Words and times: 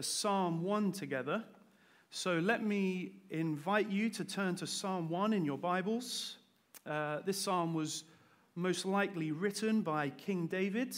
Psalm 0.00 0.62
1 0.62 0.92
together. 0.92 1.42
So 2.10 2.38
let 2.38 2.62
me 2.62 3.12
invite 3.30 3.88
you 3.88 4.10
to 4.10 4.24
turn 4.24 4.54
to 4.56 4.66
Psalm 4.66 5.08
1 5.08 5.32
in 5.32 5.44
your 5.44 5.56
Bibles. 5.56 6.36
Uh, 6.84 7.20
this 7.24 7.38
psalm 7.38 7.72
was 7.72 8.04
most 8.56 8.84
likely 8.84 9.32
written 9.32 9.80
by 9.80 10.10
King 10.10 10.48
David 10.48 10.96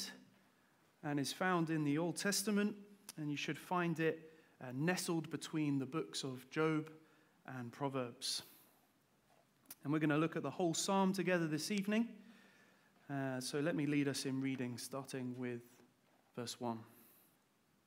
and 1.04 1.21
is 1.21 1.32
found 1.32 1.71
in 1.71 1.84
the 1.84 1.96
Old 1.96 2.16
Testament, 2.16 2.74
and 3.16 3.30
you 3.30 3.37
should 3.37 3.58
find 3.58 4.00
it 4.00 4.32
uh, 4.61 4.66
nestled 4.74 5.30
between 5.30 5.78
the 5.78 5.87
books 5.87 6.24
of 6.24 6.51
Job 6.51 6.90
and 7.58 7.71
Proverbs. 7.71 8.42
And 9.85 9.92
we're 9.92 10.01
going 10.01 10.10
to 10.10 10.19
look 10.19 10.35
at 10.35 10.42
the 10.42 10.51
whole 10.51 10.74
psalm 10.74 11.12
together 11.12 11.46
this 11.46 11.71
evening. 11.71 12.08
Uh, 13.08 13.40
so 13.40 13.60
let 13.60 13.76
me 13.76 13.87
lead 13.87 14.08
us 14.08 14.26
in 14.26 14.40
reading, 14.40 14.76
starting 14.76 15.35
with 15.38 15.60
verse 16.37 16.60
1. 16.60 16.78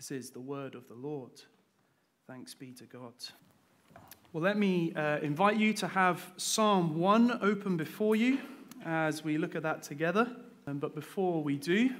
This 0.00 0.12
is 0.12 0.30
the 0.30 0.40
word 0.40 0.74
of 0.76 0.88
the 0.88 0.94
Lord. 0.94 1.32
Thanks 2.26 2.54
be 2.54 2.72
to 2.72 2.84
God. 2.84 3.12
Well, 4.32 4.42
let 4.42 4.56
me 4.56 4.94
uh, 4.94 5.18
invite 5.18 5.58
you 5.58 5.74
to 5.74 5.86
have 5.88 6.32
Psalm 6.38 6.98
1 6.98 7.40
open 7.42 7.76
before 7.76 8.16
you 8.16 8.38
as 8.82 9.22
we 9.22 9.36
look 9.36 9.54
at 9.54 9.62
that 9.62 9.82
together. 9.82 10.26
Um, 10.66 10.78
but 10.78 10.94
before 10.94 11.42
we 11.42 11.58
do, 11.58 11.90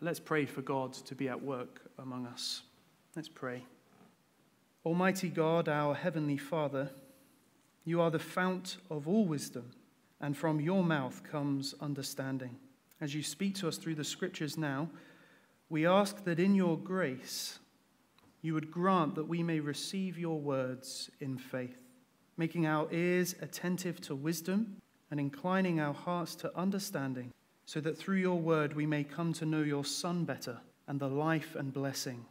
let's 0.00 0.20
pray 0.20 0.46
for 0.46 0.62
God 0.62 0.94
to 0.94 1.14
be 1.14 1.28
at 1.28 1.42
work 1.42 1.82
among 1.98 2.24
us. 2.24 2.62
Let's 3.14 3.28
pray. 3.28 3.62
Almighty 4.86 5.28
God, 5.28 5.68
our 5.68 5.92
Heavenly 5.94 6.38
Father, 6.38 6.88
you 7.84 8.00
are 8.00 8.10
the 8.10 8.18
fount 8.18 8.78
of 8.88 9.06
all 9.06 9.26
wisdom, 9.26 9.72
and 10.22 10.34
from 10.34 10.62
your 10.62 10.82
mouth 10.82 11.22
comes 11.30 11.74
understanding. 11.78 12.56
As 13.02 13.14
you 13.14 13.22
speak 13.22 13.54
to 13.56 13.68
us 13.68 13.76
through 13.76 13.96
the 13.96 14.02
scriptures 14.02 14.56
now, 14.56 14.88
we 15.72 15.86
ask 15.86 16.22
that 16.24 16.38
in 16.38 16.54
your 16.54 16.76
grace 16.76 17.58
you 18.42 18.52
would 18.52 18.70
grant 18.70 19.14
that 19.14 19.26
we 19.26 19.42
may 19.42 19.58
receive 19.58 20.18
your 20.18 20.38
words 20.38 21.10
in 21.18 21.38
faith, 21.38 21.78
making 22.36 22.66
our 22.66 22.86
ears 22.92 23.34
attentive 23.40 23.98
to 23.98 24.14
wisdom 24.14 24.76
and 25.10 25.18
inclining 25.18 25.80
our 25.80 25.94
hearts 25.94 26.34
to 26.34 26.54
understanding, 26.54 27.32
so 27.64 27.80
that 27.80 27.96
through 27.96 28.18
your 28.18 28.38
word 28.38 28.76
we 28.76 28.84
may 28.84 29.02
come 29.02 29.32
to 29.32 29.46
know 29.46 29.62
your 29.62 29.84
Son 29.84 30.26
better 30.26 30.58
and 30.88 31.00
the 31.00 31.08
life 31.08 31.56
and 31.58 31.72
blessing 31.72 32.26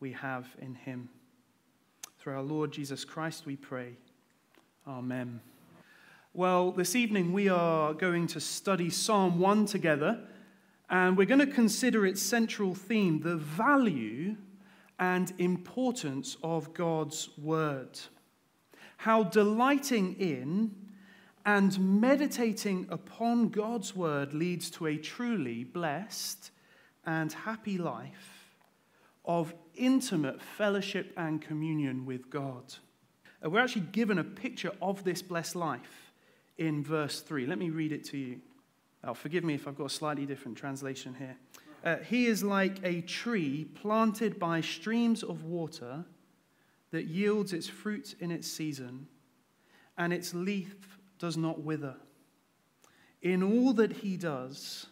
we 0.00 0.10
have 0.10 0.48
in 0.60 0.74
him. 0.74 1.08
Through 2.18 2.34
our 2.34 2.42
Lord 2.42 2.72
Jesus 2.72 3.04
Christ 3.04 3.46
we 3.46 3.54
pray. 3.54 3.92
Amen. 4.84 5.40
Well, 6.32 6.72
this 6.72 6.96
evening 6.96 7.32
we 7.32 7.48
are 7.48 7.94
going 7.94 8.26
to 8.28 8.40
study 8.40 8.90
Psalm 8.90 9.38
1 9.38 9.66
together. 9.66 10.26
And 10.90 11.16
we're 11.16 11.26
going 11.26 11.40
to 11.40 11.46
consider 11.46 12.06
its 12.06 12.20
central 12.20 12.74
theme 12.74 13.20
the 13.20 13.36
value 13.36 14.36
and 14.98 15.32
importance 15.38 16.36
of 16.42 16.72
God's 16.74 17.30
Word. 17.38 17.98
How 18.98 19.24
delighting 19.24 20.14
in 20.14 20.74
and 21.44 22.00
meditating 22.00 22.86
upon 22.90 23.48
God's 23.48 23.94
Word 23.94 24.34
leads 24.34 24.70
to 24.70 24.86
a 24.86 24.96
truly 24.96 25.64
blessed 25.64 26.50
and 27.04 27.32
happy 27.32 27.78
life 27.78 28.44
of 29.24 29.54
intimate 29.74 30.40
fellowship 30.40 31.12
and 31.16 31.40
communion 31.40 32.06
with 32.06 32.30
God. 32.30 32.74
Uh, 33.44 33.50
we're 33.50 33.60
actually 33.60 33.86
given 33.92 34.18
a 34.18 34.24
picture 34.24 34.72
of 34.80 35.04
this 35.04 35.22
blessed 35.22 35.56
life 35.56 36.12
in 36.58 36.84
verse 36.84 37.20
3. 37.20 37.46
Let 37.46 37.58
me 37.58 37.70
read 37.70 37.92
it 37.92 38.04
to 38.06 38.18
you. 38.18 38.40
Oh, 39.06 39.14
forgive 39.14 39.44
me 39.44 39.54
if 39.54 39.68
I've 39.68 39.76
got 39.76 39.86
a 39.86 39.90
slightly 39.90 40.24
different 40.24 40.56
translation 40.56 41.14
here. 41.14 41.36
Uh, 41.84 41.96
he 41.96 42.26
is 42.26 42.42
like 42.42 42.78
a 42.82 43.02
tree 43.02 43.66
planted 43.74 44.38
by 44.38 44.62
streams 44.62 45.22
of 45.22 45.44
water 45.44 46.04
that 46.90 47.04
yields 47.04 47.52
its 47.52 47.68
fruit 47.68 48.14
in 48.20 48.30
its 48.30 48.50
season, 48.50 49.06
and 49.98 50.12
its 50.12 50.32
leaf 50.32 50.98
does 51.18 51.36
not 51.36 51.62
wither. 51.62 51.96
In 53.20 53.42
all 53.42 53.74
that 53.74 53.92
he 53.92 54.16
does, 54.16 54.86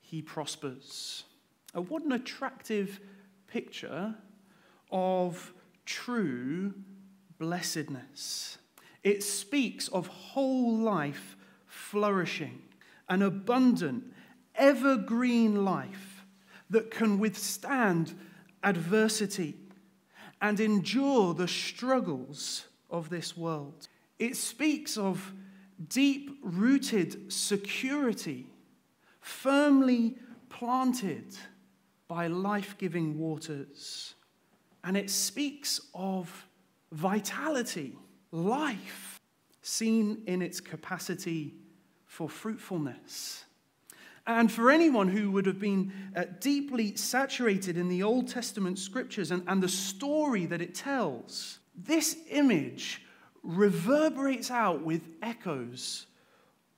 he 0.00 0.20
prospers. 0.20 1.24
Uh, 1.74 1.80
what 1.80 2.02
an 2.04 2.12
attractive 2.12 3.00
picture 3.46 4.14
of 4.90 5.54
true 5.86 6.74
blessedness. 7.38 8.58
It 9.02 9.22
speaks 9.22 9.88
of 9.88 10.08
whole 10.08 10.76
life 10.76 11.36
flourishing 11.66 12.60
an 13.10 13.22
abundant, 13.22 14.04
evergreen 14.54 15.64
life 15.64 16.24
that 16.70 16.90
can 16.90 17.18
withstand 17.18 18.14
adversity 18.62 19.56
and 20.40 20.60
endure 20.60 21.34
the 21.34 21.48
struggles 21.48 22.64
of 22.88 23.10
this 23.10 23.36
world. 23.36 23.88
It 24.18 24.36
speaks 24.36 24.96
of 24.96 25.32
deep 25.88 26.38
rooted 26.42 27.32
security, 27.32 28.46
firmly 29.20 30.16
planted 30.48 31.36
by 32.06 32.28
life 32.28 32.76
giving 32.78 33.18
waters. 33.18 34.14
And 34.84 34.96
it 34.96 35.10
speaks 35.10 35.80
of 35.94 36.46
vitality, 36.92 37.96
life, 38.30 39.18
seen 39.62 40.22
in 40.26 40.42
its 40.42 40.60
capacity 40.60 41.54
for 42.20 42.28
fruitfulness. 42.28 43.46
And 44.26 44.52
for 44.52 44.70
anyone 44.70 45.08
who 45.08 45.30
would 45.30 45.46
have 45.46 45.58
been 45.58 45.90
uh, 46.14 46.24
deeply 46.38 46.94
saturated 46.94 47.78
in 47.78 47.88
the 47.88 48.02
Old 48.02 48.28
Testament 48.28 48.78
scriptures 48.78 49.30
and, 49.30 49.42
and 49.46 49.62
the 49.62 49.70
story 49.70 50.44
that 50.44 50.60
it 50.60 50.74
tells, 50.74 51.60
this 51.74 52.18
image 52.28 53.00
reverberates 53.42 54.50
out 54.50 54.82
with 54.84 55.00
echoes 55.22 56.08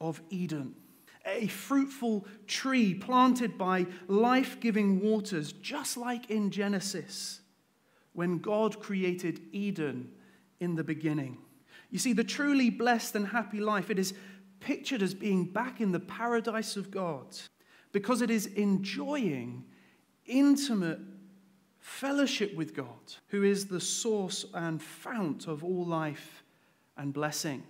of 0.00 0.22
Eden. 0.30 0.76
A 1.26 1.48
fruitful 1.48 2.24
tree 2.46 2.94
planted 2.94 3.58
by 3.58 3.88
life 4.06 4.60
giving 4.60 5.00
waters, 5.00 5.50
just 5.54 5.96
like 5.96 6.30
in 6.30 6.52
Genesis, 6.52 7.40
when 8.12 8.38
God 8.38 8.78
created 8.78 9.40
Eden 9.50 10.12
in 10.60 10.76
the 10.76 10.84
beginning. 10.84 11.38
You 11.90 11.98
see, 11.98 12.12
the 12.12 12.22
truly 12.24 12.70
blessed 12.70 13.16
and 13.16 13.26
happy 13.26 13.58
life, 13.58 13.90
it 13.90 13.98
is 13.98 14.14
pictured 14.62 15.02
as 15.02 15.14
being 15.14 15.44
back 15.44 15.80
in 15.80 15.92
the 15.92 16.00
paradise 16.00 16.76
of 16.76 16.90
God 16.90 17.26
because 17.92 18.22
it 18.22 18.30
is 18.30 18.46
enjoying 18.46 19.64
intimate 20.26 21.00
fellowship 21.78 22.54
with 22.54 22.74
God, 22.74 23.14
who 23.28 23.42
is 23.42 23.66
the 23.66 23.80
source 23.80 24.46
and 24.54 24.80
fount 24.80 25.46
of 25.46 25.64
all 25.64 25.84
life 25.84 26.44
and 26.96 27.12
blessing. 27.12 27.64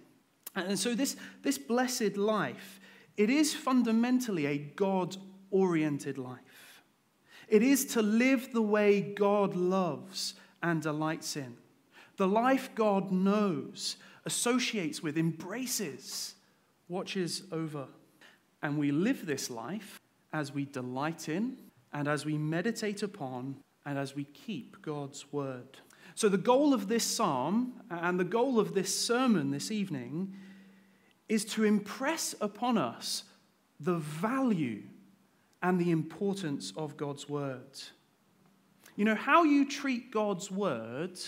And 0.55 0.79
so, 0.79 0.95
this, 0.95 1.17
this 1.43 1.57
blessed 1.57 2.17
life, 2.17 2.79
it 3.17 3.31
is 3.31 3.55
fundamentally 3.55 4.47
a 4.47 4.59
God 4.59 5.17
oriented 5.51 6.19
life. 6.19 6.83
It 7.49 7.63
is 7.63 7.87
to 7.87 8.03
live 8.03 8.53
the 8.53 8.63
way 8.63 9.01
God 9.01 9.57
loves 9.57 10.35
and 10.63 10.81
delights 10.83 11.37
in. 11.37 11.57
The 12.17 12.29
life 12.29 12.71
God 12.75 13.11
knows, 13.11 13.97
associates 14.25 15.03
with, 15.03 15.17
embraces 15.17 16.35
watches 16.93 17.43
over. 17.51 17.87
And 18.63 18.79
we 18.79 18.93
live 18.93 19.27
this 19.27 19.51
life 19.51 20.01
as 20.33 20.53
we 20.53 20.67
delight 20.67 21.29
in 21.29 21.57
and 21.93 22.07
as 22.07 22.25
we 22.25 22.39
meditate 22.39 23.03
upon 23.03 23.57
and 23.85 23.99
as 23.99 24.15
we 24.15 24.25
keep 24.25 24.81
God's 24.83 25.33
word. 25.33 25.79
So, 26.15 26.29
the 26.29 26.39
goal 26.39 26.75
of 26.75 26.89
this 26.89 27.05
psalm 27.05 27.81
and 27.91 28.21
the 28.21 28.25
goal 28.25 28.61
of 28.61 28.75
this 28.75 28.97
sermon 28.97 29.51
this 29.51 29.71
evening 29.71 30.35
is 31.29 31.45
to 31.47 31.65
impress 31.65 32.35
upon 32.41 32.77
us 32.77 33.25
the 33.81 33.97
value 33.97 34.83
and 35.63 35.81
the 35.81 35.91
importance 35.91 36.73
of 36.77 36.97
God's 36.97 37.29
word. 37.29 37.81
You 38.97 39.07
know, 39.07 39.15
how 39.15 39.45
you 39.45 39.69
treat 39.69 40.11
God's 40.11 40.51
word 40.51 41.19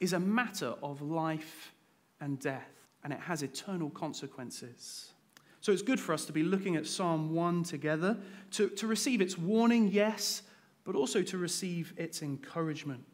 is 0.00 0.12
a 0.12 0.20
matter 0.20 0.74
of 0.82 1.00
life 1.00 1.72
and 2.20 2.38
death, 2.38 2.70
and 3.06 3.12
it 3.12 3.20
has 3.20 3.44
eternal 3.44 3.88
consequences. 3.88 5.12
So 5.60 5.70
it's 5.70 5.80
good 5.80 6.00
for 6.00 6.12
us 6.12 6.24
to 6.24 6.32
be 6.32 6.42
looking 6.42 6.74
at 6.74 6.88
Psalm 6.88 7.32
1 7.32 7.62
together, 7.62 8.16
to, 8.50 8.68
to 8.70 8.88
receive 8.88 9.20
its 9.20 9.38
warning, 9.38 9.86
yes, 9.86 10.42
but 10.82 10.96
also 10.96 11.22
to 11.22 11.38
receive 11.38 11.94
its 11.96 12.20
encouragement. 12.20 13.04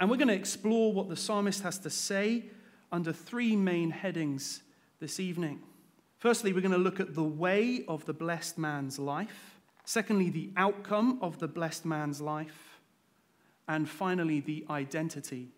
And 0.00 0.10
we're 0.10 0.16
going 0.16 0.26
to 0.26 0.34
explore 0.34 0.92
what 0.92 1.08
the 1.08 1.14
psalmist 1.14 1.62
has 1.62 1.78
to 1.78 1.90
say 1.90 2.46
under 2.90 3.12
three 3.12 3.54
main 3.54 3.90
headings 3.90 4.64
this 4.98 5.20
evening. 5.20 5.60
Firstly, 6.18 6.52
we're 6.52 6.60
going 6.60 6.72
to 6.72 6.76
look 6.78 6.98
at 6.98 7.14
the 7.14 7.22
way 7.22 7.84
of 7.86 8.04
the 8.04 8.14
blessed 8.14 8.58
man's 8.58 8.98
life. 8.98 9.60
Secondly, 9.84 10.28
the 10.28 10.50
outcome 10.56 11.20
of 11.22 11.38
the 11.38 11.46
blessed 11.46 11.84
man's 11.84 12.20
life. 12.20 12.80
And 13.68 13.88
finally, 13.88 14.40
the 14.40 14.66
identity 14.68 15.52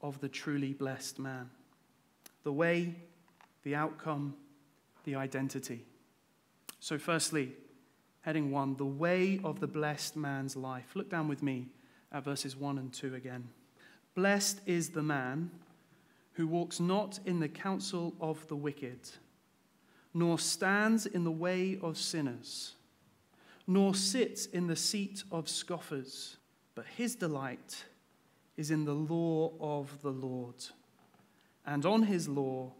of 0.00 0.18
the 0.22 0.30
truly 0.30 0.72
blessed 0.72 1.18
man. 1.18 1.50
The 2.42 2.52
way, 2.52 2.94
the 3.64 3.74
outcome, 3.74 4.34
the 5.04 5.16
identity. 5.16 5.84
So, 6.80 6.98
firstly, 6.98 7.52
heading 8.20 8.50
one, 8.50 8.76
the 8.76 8.84
way 8.84 9.40
of 9.42 9.60
the 9.60 9.66
blessed 9.66 10.16
man's 10.16 10.56
life. 10.56 10.92
Look 10.94 11.10
down 11.10 11.28
with 11.28 11.42
me 11.42 11.68
at 12.12 12.24
verses 12.24 12.56
1 12.56 12.78
and 12.78 12.92
2 12.92 13.14
again. 13.14 13.48
Blessed 14.14 14.60
is 14.66 14.90
the 14.90 15.02
man 15.02 15.50
who 16.34 16.46
walks 16.46 16.80
not 16.80 17.18
in 17.26 17.40
the 17.40 17.48
counsel 17.48 18.14
of 18.20 18.46
the 18.48 18.56
wicked, 18.56 19.00
nor 20.12 20.38
stands 20.38 21.06
in 21.06 21.24
the 21.24 21.30
way 21.30 21.78
of 21.82 21.96
sinners, 21.98 22.74
nor 23.66 23.94
sits 23.94 24.46
in 24.46 24.66
the 24.66 24.76
seat 24.76 25.22
of 25.30 25.48
scoffers, 25.48 26.36
but 26.74 26.86
his 26.96 27.14
delight 27.14 27.84
is 28.56 28.70
in 28.70 28.84
the 28.84 28.94
law 28.94 29.52
of 29.60 30.00
the 30.02 30.10
Lord. 30.10 30.64
And 31.66 31.84
on 31.84 32.02
his 32.02 32.28
law 32.28 32.72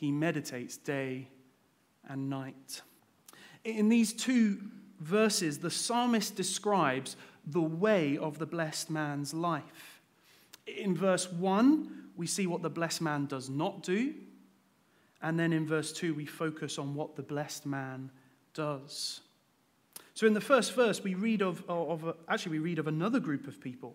he 0.00 0.10
meditates 0.10 0.78
day 0.78 1.28
and 2.08 2.30
night. 2.30 2.80
In 3.64 3.90
these 3.90 4.14
two 4.14 4.58
verses, 4.98 5.58
the 5.58 5.70
psalmist 5.70 6.34
describes 6.34 7.16
the 7.46 7.60
way 7.60 8.16
of 8.16 8.38
the 8.38 8.46
blessed 8.46 8.88
man's 8.88 9.34
life. 9.34 10.00
In 10.66 10.96
verse 10.96 11.30
1, 11.30 12.12
we 12.16 12.26
see 12.26 12.46
what 12.46 12.62
the 12.62 12.70
blessed 12.70 13.02
man 13.02 13.26
does 13.26 13.50
not 13.50 13.82
do. 13.82 14.14
And 15.20 15.38
then 15.38 15.52
in 15.52 15.66
verse 15.66 15.92
2, 15.92 16.14
we 16.14 16.24
focus 16.24 16.78
on 16.78 16.94
what 16.94 17.14
the 17.14 17.22
blessed 17.22 17.66
man 17.66 18.10
does. 18.54 19.20
So 20.14 20.26
in 20.26 20.32
the 20.32 20.40
first 20.40 20.74
verse, 20.74 21.04
we 21.04 21.12
read 21.14 21.42
of, 21.42 21.62
of 21.68 22.16
actually, 22.26 22.52
we 22.52 22.64
read 22.70 22.78
of 22.78 22.86
another 22.86 23.20
group 23.20 23.46
of 23.46 23.60
people. 23.60 23.94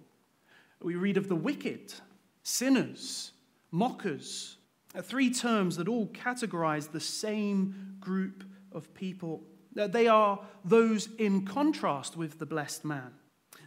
We 0.84 0.94
read 0.94 1.18
of 1.18 1.30
the 1.30 1.36
wicked, 1.36 1.96
sinners, 2.44 3.32
mockers, 3.72 4.58
three 5.02 5.32
terms 5.32 5.78
that 5.78 5.88
all 5.88 6.08
categorize 6.08 6.92
the 6.92 7.00
same 7.00 7.96
group 8.00 8.44
of 8.72 8.94
people. 8.94 9.44
They 9.74 10.08
are 10.08 10.40
those 10.64 11.10
in 11.18 11.46
contrast 11.46 12.16
with 12.16 12.40
the 12.40 12.46
blessed 12.46 12.86
man. 12.86 13.12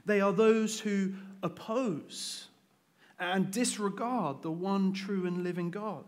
They 0.04 0.20
are 0.20 0.32
those 0.32 0.80
who 0.80 1.14
oppose 1.42 2.48
and 3.18 3.50
disregard 3.50 4.42
the 4.42 4.50
one 4.50 4.92
true 4.92 5.26
and 5.26 5.42
living 5.42 5.70
God. 5.70 6.06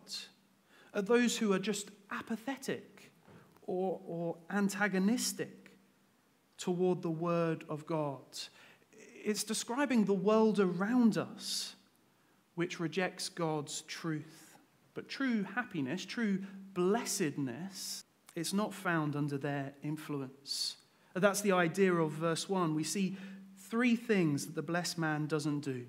Are 0.95 1.03
those 1.03 1.37
who 1.37 1.53
are 1.53 1.59
just 1.59 1.91
apathetic 2.11 3.13
or, 3.71 4.01
or 4.05 4.37
antagonistic 4.51 5.61
toward 6.59 7.03
the 7.03 7.11
Word 7.11 7.65
of 7.69 7.87
God. 7.87 8.21
It's 9.25 9.45
describing 9.45 10.05
the 10.05 10.15
world 10.15 10.61
around 10.61 11.17
us 11.17 11.75
which 12.55 12.81
rejects 12.81 13.29
God's 13.29 13.83
truth. 13.83 14.50
But 14.95 15.09
true 15.09 15.45
happiness, 15.45 16.05
true 16.05 16.41
blessedness, 16.75 18.05
it's 18.35 18.53
not 18.53 18.75
found 18.75 19.17
under 19.17 19.39
their 19.39 19.73
influence. 19.83 20.77
That's 21.15 21.41
the 21.41 21.53
idea 21.53 21.93
of 21.93 22.13
verse 22.13 22.49
1. 22.49 22.75
We 22.75 22.85
see 22.85 23.17
three 23.59 23.97
things 23.97 24.47
that 24.47 24.55
the 24.55 24.63
blessed 24.63 24.99
man 24.99 25.27
doesn't 25.27 25.61
do 25.61 25.87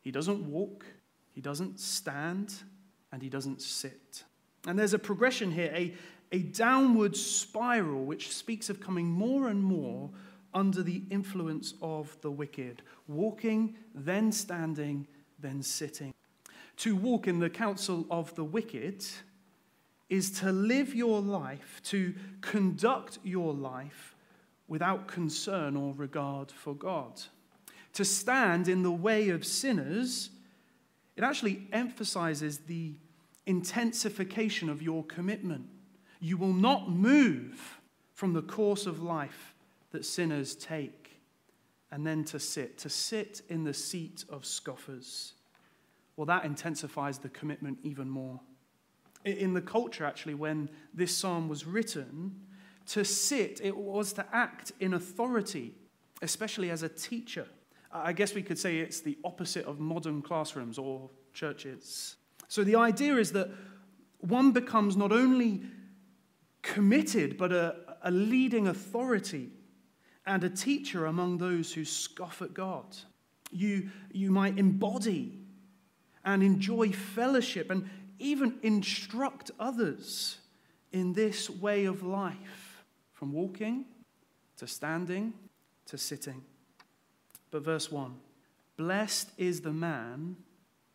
he 0.00 0.12
doesn't 0.12 0.50
walk, 0.50 0.86
he 1.34 1.42
doesn't 1.42 1.78
stand, 1.78 2.54
and 3.12 3.20
he 3.20 3.28
doesn't 3.28 3.60
sit. 3.60 4.24
And 4.66 4.78
there's 4.78 4.94
a 4.94 4.98
progression 4.98 5.52
here, 5.52 5.70
a, 5.74 5.94
a 6.32 6.38
downward 6.38 7.14
spiral 7.14 8.04
which 8.04 8.34
speaks 8.34 8.70
of 8.70 8.80
coming 8.80 9.06
more 9.06 9.48
and 9.48 9.62
more 9.62 10.08
under 10.54 10.82
the 10.82 11.02
influence 11.10 11.74
of 11.82 12.18
the 12.22 12.30
wicked, 12.30 12.80
walking, 13.06 13.76
then 13.94 14.32
standing, 14.32 15.06
then 15.38 15.62
sitting. 15.62 16.14
To 16.78 16.96
walk 16.96 17.26
in 17.26 17.38
the 17.38 17.50
counsel 17.50 18.06
of 18.10 18.34
the 18.34 18.44
wicked 18.44 19.04
is 20.08 20.30
to 20.40 20.52
live 20.52 20.94
your 20.94 21.20
life, 21.20 21.80
to 21.84 22.14
conduct 22.40 23.18
your 23.22 23.52
life 23.52 24.14
without 24.66 25.06
concern 25.06 25.76
or 25.76 25.94
regard 25.94 26.50
for 26.50 26.74
God 26.74 27.20
to 27.98 28.04
stand 28.04 28.68
in 28.68 28.84
the 28.84 28.92
way 28.92 29.30
of 29.30 29.44
sinners, 29.44 30.30
it 31.16 31.24
actually 31.24 31.66
emphasizes 31.72 32.58
the 32.58 32.94
intensification 33.44 34.68
of 34.68 34.80
your 34.80 35.04
commitment. 35.04 35.66
You 36.20 36.36
will 36.36 36.52
not 36.52 36.88
move 36.88 37.80
from 38.14 38.34
the 38.34 38.42
course 38.42 38.86
of 38.86 39.02
life 39.02 39.52
that 39.90 40.04
sinners 40.04 40.54
take, 40.54 41.20
and 41.90 42.06
then 42.06 42.24
to 42.26 42.38
sit, 42.38 42.78
to 42.78 42.88
sit 42.88 43.42
in 43.48 43.64
the 43.64 43.74
seat 43.74 44.24
of 44.28 44.44
scoffers. 44.44 45.32
Well, 46.18 46.26
that 46.26 46.44
intensifies 46.44 47.18
the 47.18 47.28
commitment 47.28 47.78
even 47.84 48.10
more. 48.10 48.40
In 49.24 49.54
the 49.54 49.60
culture, 49.60 50.04
actually, 50.04 50.34
when 50.34 50.68
this 50.92 51.16
psalm 51.16 51.48
was 51.48 51.64
written, 51.64 52.34
to 52.86 53.04
sit, 53.04 53.60
it 53.62 53.76
was 53.76 54.12
to 54.14 54.26
act 54.32 54.72
in 54.80 54.94
authority, 54.94 55.76
especially 56.20 56.70
as 56.70 56.82
a 56.82 56.88
teacher. 56.88 57.46
I 57.92 58.12
guess 58.12 58.34
we 58.34 58.42
could 58.42 58.58
say 58.58 58.78
it's 58.78 59.00
the 59.00 59.16
opposite 59.22 59.64
of 59.66 59.78
modern 59.78 60.20
classrooms 60.20 60.76
or 60.76 61.08
churches. 61.34 62.16
So 62.48 62.64
the 62.64 62.74
idea 62.74 63.14
is 63.14 63.30
that 63.32 63.50
one 64.18 64.50
becomes 64.50 64.96
not 64.96 65.12
only 65.12 65.62
committed, 66.62 67.38
but 67.38 67.52
a, 67.52 67.76
a 68.02 68.10
leading 68.10 68.66
authority 68.66 69.50
and 70.26 70.42
a 70.42 70.50
teacher 70.50 71.06
among 71.06 71.38
those 71.38 71.72
who 71.72 71.84
scoff 71.84 72.42
at 72.42 72.54
God. 72.54 72.96
You, 73.52 73.90
you 74.10 74.32
might 74.32 74.58
embody 74.58 75.37
and 76.28 76.42
enjoy 76.42 76.92
fellowship 76.92 77.70
and 77.70 77.88
even 78.18 78.58
instruct 78.62 79.50
others 79.58 80.36
in 80.92 81.14
this 81.14 81.48
way 81.48 81.86
of 81.86 82.02
life, 82.02 82.84
from 83.14 83.32
walking 83.32 83.86
to 84.58 84.66
standing 84.66 85.32
to 85.86 85.96
sitting. 85.96 86.42
But 87.50 87.64
verse 87.64 87.90
1 87.90 88.14
Blessed 88.76 89.30
is 89.38 89.62
the 89.62 89.72
man 89.72 90.36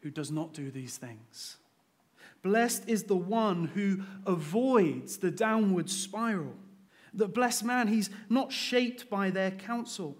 who 0.01 0.11
does 0.11 0.29
not 0.29 0.53
do 0.53 0.69
these 0.69 0.97
things. 0.97 1.57
Blessed 2.43 2.87
is 2.87 3.03
the 3.03 3.15
one 3.15 3.65
who 3.73 4.03
avoids 4.27 5.17
the 5.17 5.31
downward 5.31 5.89
spiral. 5.89 6.53
The 7.11 7.27
blessed 7.27 7.63
man, 7.63 7.87
he's 7.87 8.11
not 8.29 8.51
shaped 8.51 9.09
by 9.09 9.31
their 9.31 9.51
counsel. 9.51 10.15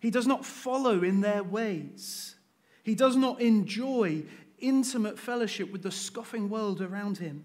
He 0.00 0.10
does 0.10 0.26
not 0.26 0.44
follow 0.44 1.02
in 1.02 1.22
their 1.22 1.42
ways. 1.42 2.34
He 2.82 2.94
does 2.94 3.16
not 3.16 3.40
enjoy 3.40 4.24
intimate 4.60 5.18
fellowship 5.18 5.72
with 5.72 5.82
the 5.82 5.90
scoffing 5.90 6.48
world 6.48 6.80
around 6.80 7.18
him. 7.18 7.44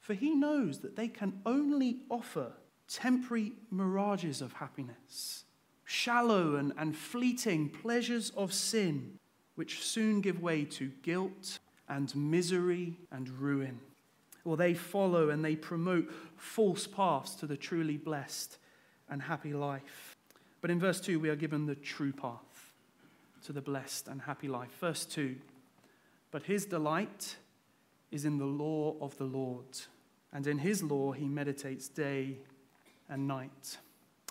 For 0.00 0.14
he 0.14 0.34
knows 0.34 0.80
that 0.80 0.96
they 0.96 1.08
can 1.08 1.40
only 1.44 1.98
offer 2.10 2.52
temporary 2.88 3.52
mirages 3.70 4.40
of 4.40 4.54
happiness 4.54 5.44
shallow 5.88 6.56
and, 6.56 6.74
and 6.76 6.94
fleeting 6.94 7.70
pleasures 7.70 8.30
of 8.36 8.52
sin, 8.52 9.18
which 9.54 9.82
soon 9.82 10.20
give 10.20 10.40
way 10.40 10.62
to 10.62 10.92
guilt 11.02 11.58
and 11.88 12.14
misery 12.14 12.94
and 13.10 13.30
ruin. 13.30 13.80
Or 14.44 14.58
they 14.58 14.74
follow 14.74 15.30
and 15.30 15.42
they 15.42 15.56
promote 15.56 16.12
false 16.36 16.86
paths 16.86 17.34
to 17.36 17.46
the 17.46 17.56
truly 17.56 17.96
blessed 17.96 18.58
and 19.08 19.22
happy 19.22 19.54
life. 19.54 20.14
But 20.60 20.70
in 20.70 20.78
verse 20.78 21.00
2, 21.00 21.18
we 21.18 21.30
are 21.30 21.36
given 21.36 21.64
the 21.64 21.74
true 21.74 22.12
path 22.12 22.72
to 23.46 23.54
the 23.54 23.62
blessed 23.62 24.08
and 24.08 24.20
happy 24.20 24.48
life. 24.48 24.76
Verse 24.78 25.06
2 25.06 25.36
But 26.38 26.46
his 26.46 26.66
delight 26.66 27.34
is 28.12 28.24
in 28.24 28.38
the 28.38 28.44
law 28.44 28.94
of 29.00 29.18
the 29.18 29.24
Lord, 29.24 29.76
and 30.32 30.46
in 30.46 30.58
his 30.58 30.84
law 30.84 31.10
he 31.10 31.26
meditates 31.26 31.88
day 31.88 32.38
and 33.08 33.26
night. 33.26 33.78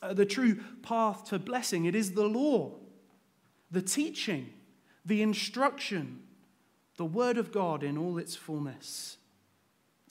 Uh, 0.02 0.14
the 0.14 0.26
true 0.26 0.64
path 0.82 1.26
to 1.26 1.38
blessing. 1.38 1.84
It 1.84 1.96
is 1.96 2.14
the 2.14 2.24
law, 2.24 2.76
the 3.70 3.82
teaching, 3.82 4.54
the 5.06 5.22
instruction 5.22 6.22
the 6.96 7.04
Word 7.04 7.38
of 7.38 7.52
God 7.52 7.84
in 7.84 7.98
all 7.98 8.18
its 8.18 8.38
fullness. 8.38 9.18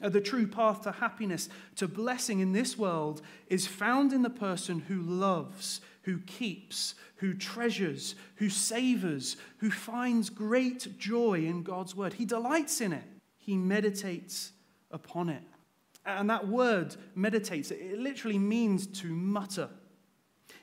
Uh, 0.03 0.11
the 0.11 0.21
true 0.21 0.47
path 0.47 0.83
to 0.83 0.93
happiness, 0.93 1.49
to 1.77 1.89
blessing 1.89 2.41
in 2.41 2.53
this 2.53 2.77
world, 2.77 3.23
is 3.49 3.67
found 3.67 4.13
in 4.13 4.21
the 4.21 4.29
person 4.29 4.81
who 4.81 5.01
loves, 5.01 5.81
who 6.07 6.19
keeps, 6.21 6.95
who 7.17 7.35
treasures, 7.35 8.15
who 8.37 8.49
savors, 8.49 9.37
who 9.59 9.71
finds 9.71 10.31
great 10.31 10.97
joy 10.99 11.45
in 11.45 11.65
God's 11.65 11.97
Word. 11.97 12.15
He 12.15 12.25
delights 12.25 12.81
in 12.81 12.93
it, 12.93 13.05
he 13.37 13.57
meditates 13.57 14.53
upon 14.91 15.29
it. 15.29 15.43
And 16.07 16.31
that 16.31 16.47
word, 16.47 16.95
meditates, 17.17 17.73
it 17.73 17.99
literally 17.99 18.39
means 18.39 18.87
to 19.01 19.09
mutter. 19.09 19.69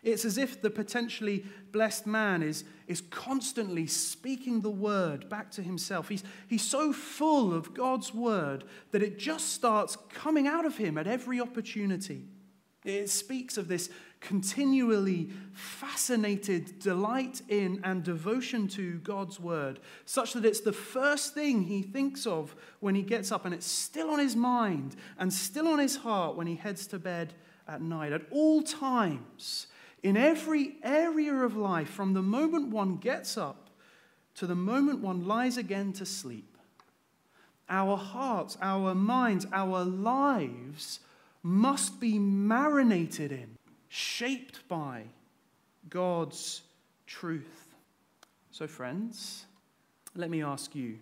It's 0.02 0.24
as 0.24 0.38
if 0.38 0.62
the 0.62 0.70
potentially 0.70 1.44
blessed 1.74 2.08
man 2.08 2.42
is, 2.42 2.64
is 2.88 3.02
constantly 3.02 3.86
speaking 3.86 4.62
the 4.62 4.70
word 4.70 5.28
back 5.28 5.52
to 5.52 5.62
himself. 5.62 6.08
He's, 6.08 6.24
he's 6.48 6.64
so 6.64 6.94
full 6.94 7.54
of 7.54 7.74
God's 7.74 8.14
word 8.14 8.64
that 8.92 9.04
it 9.04 9.20
just 9.20 9.50
starts 9.50 9.98
coming 10.14 10.48
out 10.48 10.66
of 10.66 10.78
him 10.78 10.98
at 10.98 11.08
every 11.08 11.42
opportunity. 11.42 12.24
It 12.86 13.10
speaks 13.10 13.58
of 13.58 13.68
this 13.68 13.90
continually 14.24 15.30
fascinated 15.52 16.80
delight 16.80 17.42
in 17.50 17.80
and 17.84 18.04
devotion 18.04 18.68
to 18.70 18.98
God's 19.00 19.40
word, 19.40 19.80
such 20.06 20.34
that 20.34 20.46
it's 20.46 20.62
the 20.62 20.74
first 20.74 21.34
thing 21.34 21.64
he 21.64 21.82
thinks 21.82 22.26
of 22.26 22.56
when 22.80 22.96
he 22.96 23.04
gets 23.04 23.32
up, 23.32 23.46
and 23.46 23.54
it's 23.54 23.68
still 23.68 24.10
on 24.10 24.20
his 24.20 24.36
mind 24.36 24.96
and 25.20 25.32
still 25.32 25.68
on 25.68 25.78
his 25.78 25.98
heart 25.98 26.36
when 26.36 26.48
he 26.48 26.56
heads 26.56 26.88
to 26.88 26.98
bed 26.98 27.34
at 27.68 27.82
night. 27.82 28.14
At 28.14 28.24
all 28.32 28.62
times, 28.64 29.68
in 30.02 30.18
every 30.18 30.78
area 30.84 31.34
of 31.34 31.56
life, 31.56 31.90
from 31.90 32.14
the 32.14 32.22
moment 32.22 32.70
one 32.70 32.98
gets 32.98 33.38
up 33.38 33.70
to 34.36 34.48
the 34.48 34.56
moment 34.56 35.00
one 35.00 35.28
lies 35.28 35.58
again 35.58 35.94
to 35.94 36.06
sleep, 36.06 36.58
our 37.70 37.98
hearts, 37.98 38.58
our 38.62 38.96
minds, 38.96 39.46
our 39.52 39.84
lives 39.84 41.00
must 41.42 42.00
be 42.00 42.18
marinated 42.18 43.32
in, 43.32 43.58
shaped 43.94 44.68
by 44.68 45.04
God's 45.88 46.64
truth. 47.06 47.76
So, 48.50 48.66
friends, 48.66 49.46
let 50.16 50.32
me 50.32 50.42
ask 50.42 50.74
you 50.74 50.98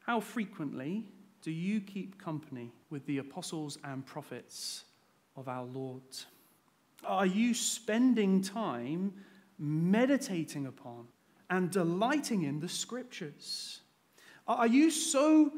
how 0.00 0.20
frequently 0.20 1.06
do 1.40 1.50
you 1.50 1.80
keep 1.80 2.22
company 2.22 2.70
with 2.90 3.06
the 3.06 3.16
apostles 3.16 3.78
and 3.82 4.04
prophets 4.04 4.84
of 5.38 5.48
our 5.48 5.64
Lord? 5.64 6.02
Are 7.06 7.24
you 7.24 7.54
spending 7.54 8.42
time 8.42 9.14
meditating 9.58 10.66
upon 10.66 11.06
and 11.48 11.70
delighting 11.70 12.42
in 12.42 12.60
the 12.60 12.68
scriptures? 12.68 13.80
Are 14.46 14.66
you 14.66 14.90
so 14.90 15.50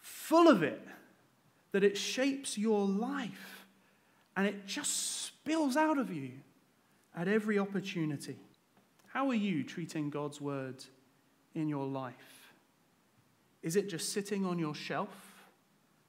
full 0.00 0.46
of 0.46 0.62
it 0.62 0.86
that 1.72 1.82
it 1.82 1.98
shapes 1.98 2.56
your 2.56 2.86
life 2.86 3.66
and 4.36 4.46
it 4.46 4.66
just 4.68 5.32
spills 5.46 5.76
out 5.76 5.96
of 5.96 6.12
you 6.12 6.32
at 7.16 7.28
every 7.28 7.56
opportunity? 7.56 8.36
How 9.06 9.28
are 9.28 9.34
you 9.34 9.62
treating 9.62 10.10
God's 10.10 10.40
word 10.40 10.84
in 11.54 11.68
your 11.68 11.86
life? 11.86 12.52
Is 13.62 13.76
it 13.76 13.88
just 13.88 14.12
sitting 14.12 14.44
on 14.44 14.58
your 14.58 14.74
shelf, 14.74 15.44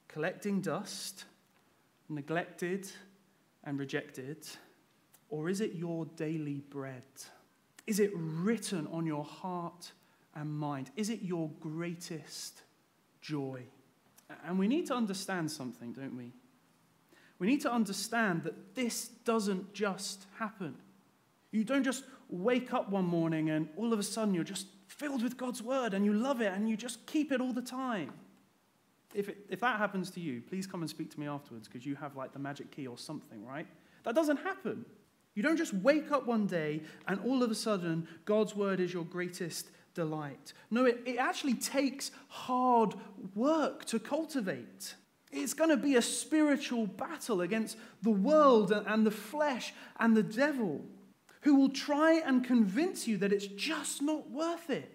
collecting 0.07 0.59
dust, 0.59 1.25
neglected? 2.09 2.89
and 3.67 3.77
rejected? 3.77 4.47
Or 5.29 5.49
is 5.49 5.61
it 5.61 5.73
your 5.73 6.05
daily 6.15 6.61
bread? 6.69 7.03
Is 7.85 7.99
it 7.99 8.11
written 8.15 8.87
on 8.87 9.05
your 9.05 9.25
heart 9.25 9.91
and 10.33 10.49
mind? 10.49 10.89
Is 10.95 11.09
it 11.09 11.21
your 11.21 11.51
greatest 11.59 12.63
joy? 13.21 13.61
And 14.45 14.57
we 14.57 14.67
need 14.67 14.87
to 14.87 14.95
understand 14.95 15.51
something, 15.51 15.91
don't 15.91 16.15
we? 16.15 16.31
We 17.39 17.47
need 17.47 17.61
to 17.61 17.71
understand 17.71 18.43
that 18.43 18.75
this 18.75 19.07
doesn't 19.07 19.73
just 19.73 20.25
happen. 20.39 20.75
You 21.51 21.63
don't 21.63 21.83
just 21.83 22.03
wake 22.29 22.73
up 22.73 22.89
one 22.89 23.05
morning 23.05 23.49
and 23.49 23.69
all 23.77 23.93
of 23.93 23.99
a 23.99 24.03
sudden 24.03 24.33
you're 24.33 24.43
just 24.43 24.67
filled 24.87 25.23
with 25.23 25.37
God's 25.37 25.61
word 25.61 25.93
and 25.93 26.03
you 26.03 26.13
love 26.13 26.41
it 26.41 26.51
and 26.53 26.67
you 26.67 26.75
just 26.75 27.05
keep 27.05 27.31
it 27.31 27.39
all 27.39 27.53
the 27.53 27.61
time. 27.61 28.11
If, 29.13 29.29
it, 29.29 29.37
if 29.49 29.59
that 29.61 29.77
happens 29.77 30.09
to 30.11 30.19
you, 30.19 30.41
please 30.41 30.67
come 30.67 30.81
and 30.81 30.89
speak 30.89 31.11
to 31.11 31.19
me 31.19 31.27
afterwards 31.27 31.67
because 31.67 31.85
you 31.85 31.95
have 31.95 32.15
like 32.15 32.33
the 32.33 32.39
magic 32.39 32.71
key 32.71 32.87
or 32.87 32.97
something, 32.97 33.45
right? 33.45 33.67
That 34.03 34.15
doesn't 34.15 34.37
happen. 34.37 34.85
You 35.35 35.43
don't 35.43 35.57
just 35.57 35.73
wake 35.73 36.11
up 36.11 36.25
one 36.25 36.47
day 36.47 36.81
and 37.07 37.19
all 37.21 37.43
of 37.43 37.51
a 37.51 37.55
sudden 37.55 38.07
God's 38.25 38.55
word 38.55 38.79
is 38.79 38.93
your 38.93 39.05
greatest 39.05 39.69
delight. 39.93 40.53
No, 40.71 40.85
it, 40.85 41.01
it 41.05 41.17
actually 41.17 41.53
takes 41.53 42.11
hard 42.27 42.95
work 43.35 43.85
to 43.85 43.99
cultivate. 43.99 44.95
It's 45.41 45.53
going 45.53 45.69
to 45.69 45.77
be 45.77 45.95
a 45.95 46.01
spiritual 46.01 46.87
battle 46.87 47.41
against 47.41 47.77
the 48.01 48.11
world 48.11 48.71
and 48.71 49.05
the 49.05 49.11
flesh 49.11 49.73
and 49.99 50.15
the 50.15 50.23
devil 50.23 50.83
who 51.41 51.55
will 51.55 51.69
try 51.69 52.21
and 52.25 52.43
convince 52.43 53.07
you 53.07 53.17
that 53.17 53.31
it's 53.31 53.47
just 53.47 54.01
not 54.01 54.29
worth 54.29 54.69
it. 54.69 54.93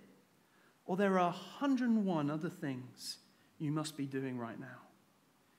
Or 0.85 0.97
there 0.97 1.19
are 1.19 1.31
101 1.31 2.31
other 2.31 2.51
things 2.51 3.19
you 3.59 3.71
must 3.71 3.97
be 3.97 4.07
doing 4.07 4.37
right 4.39 4.59
now. 4.59 4.67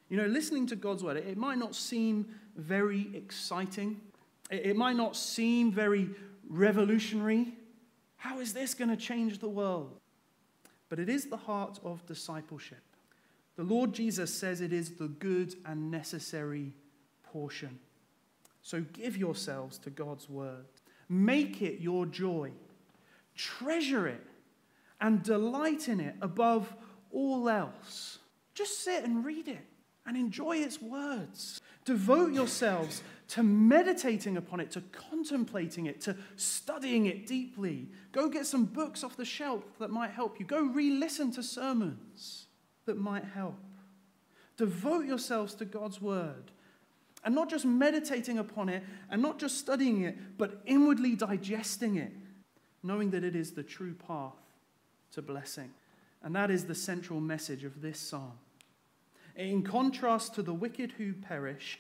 You 0.09 0.17
know, 0.17 0.27
listening 0.27 0.67
to 0.67 0.75
God's 0.75 1.03
word, 1.03 1.17
it 1.17 1.37
might 1.37 1.57
not 1.57 1.73
seem 1.73 2.27
very 2.55 3.09
exciting, 3.15 4.01
it 4.51 4.75
might 4.75 4.95
not 4.95 5.15
seem 5.15 5.71
very 5.71 6.09
revolutionary. 6.47 7.53
How 8.17 8.39
is 8.39 8.53
this 8.53 8.73
going 8.73 8.89
to 8.89 8.97
change 8.97 9.39
the 9.39 9.49
world? 9.49 9.99
But 10.89 10.99
it 10.99 11.09
is 11.09 11.25
the 11.25 11.37
heart 11.37 11.79
of 11.83 12.05
discipleship. 12.05 12.83
The 13.55 13.63
Lord 13.63 13.93
Jesus 13.93 14.33
says 14.33 14.61
it 14.61 14.73
is 14.73 14.91
the 14.91 15.07
good 15.07 15.55
and 15.65 15.91
necessary 15.91 16.73
portion. 17.23 17.79
So 18.61 18.81
give 18.93 19.17
yourselves 19.17 19.77
to 19.79 19.89
God's 19.89 20.29
word. 20.29 20.65
Make 21.09 21.61
it 21.61 21.79
your 21.79 22.05
joy. 22.05 22.51
Treasure 23.35 24.07
it 24.07 24.25
and 25.01 25.21
delight 25.21 25.87
in 25.87 25.99
it 25.99 26.15
above 26.21 26.73
all 27.11 27.49
else. 27.49 28.19
Just 28.55 28.83
sit 28.83 29.03
and 29.03 29.25
read 29.25 29.47
it 29.47 29.65
and 30.05 30.17
enjoy 30.17 30.57
its 30.57 30.81
words. 30.81 31.61
Devote 31.85 32.33
yourselves 32.33 33.03
to 33.29 33.43
meditating 33.43 34.37
upon 34.37 34.59
it, 34.59 34.71
to 34.71 34.81
contemplating 34.91 35.85
it, 35.85 36.01
to 36.01 36.15
studying 36.35 37.05
it 37.05 37.27
deeply. 37.27 37.89
Go 38.11 38.29
get 38.29 38.45
some 38.45 38.65
books 38.65 39.03
off 39.03 39.17
the 39.17 39.25
shelf 39.25 39.63
that 39.79 39.89
might 39.89 40.11
help 40.11 40.39
you. 40.39 40.45
Go 40.45 40.63
re 40.63 40.91
listen 40.91 41.31
to 41.31 41.43
sermons 41.43 42.42
that 42.85 42.97
might 42.97 43.25
help. 43.25 43.57
Devote 44.57 45.05
yourselves 45.05 45.55
to 45.55 45.65
God's 45.65 46.01
word. 46.01 46.51
And 47.25 47.33
not 47.33 47.49
just 47.49 47.65
meditating 47.65 48.37
upon 48.37 48.69
it 48.69 48.83
and 49.09 49.21
not 49.21 49.39
just 49.39 49.57
studying 49.57 50.01
it, 50.01 50.37
but 50.37 50.61
inwardly 50.65 51.15
digesting 51.15 51.95
it, 51.95 52.11
knowing 52.83 53.11
that 53.11 53.23
it 53.23 53.35
is 53.35 53.51
the 53.51 53.63
true 53.63 53.93
path 53.93 54.33
to 55.13 55.21
blessing. 55.21 55.71
And 56.21 56.35
that 56.35 56.51
is 56.51 56.65
the 56.65 56.75
central 56.75 57.21
message 57.21 57.63
of 57.63 57.81
this 57.81 57.99
psalm. 57.99 58.33
In 59.35 59.63
contrast 59.63 60.35
to 60.35 60.43
the 60.43 60.53
wicked 60.53 60.93
who 60.93 61.13
perish, 61.13 61.79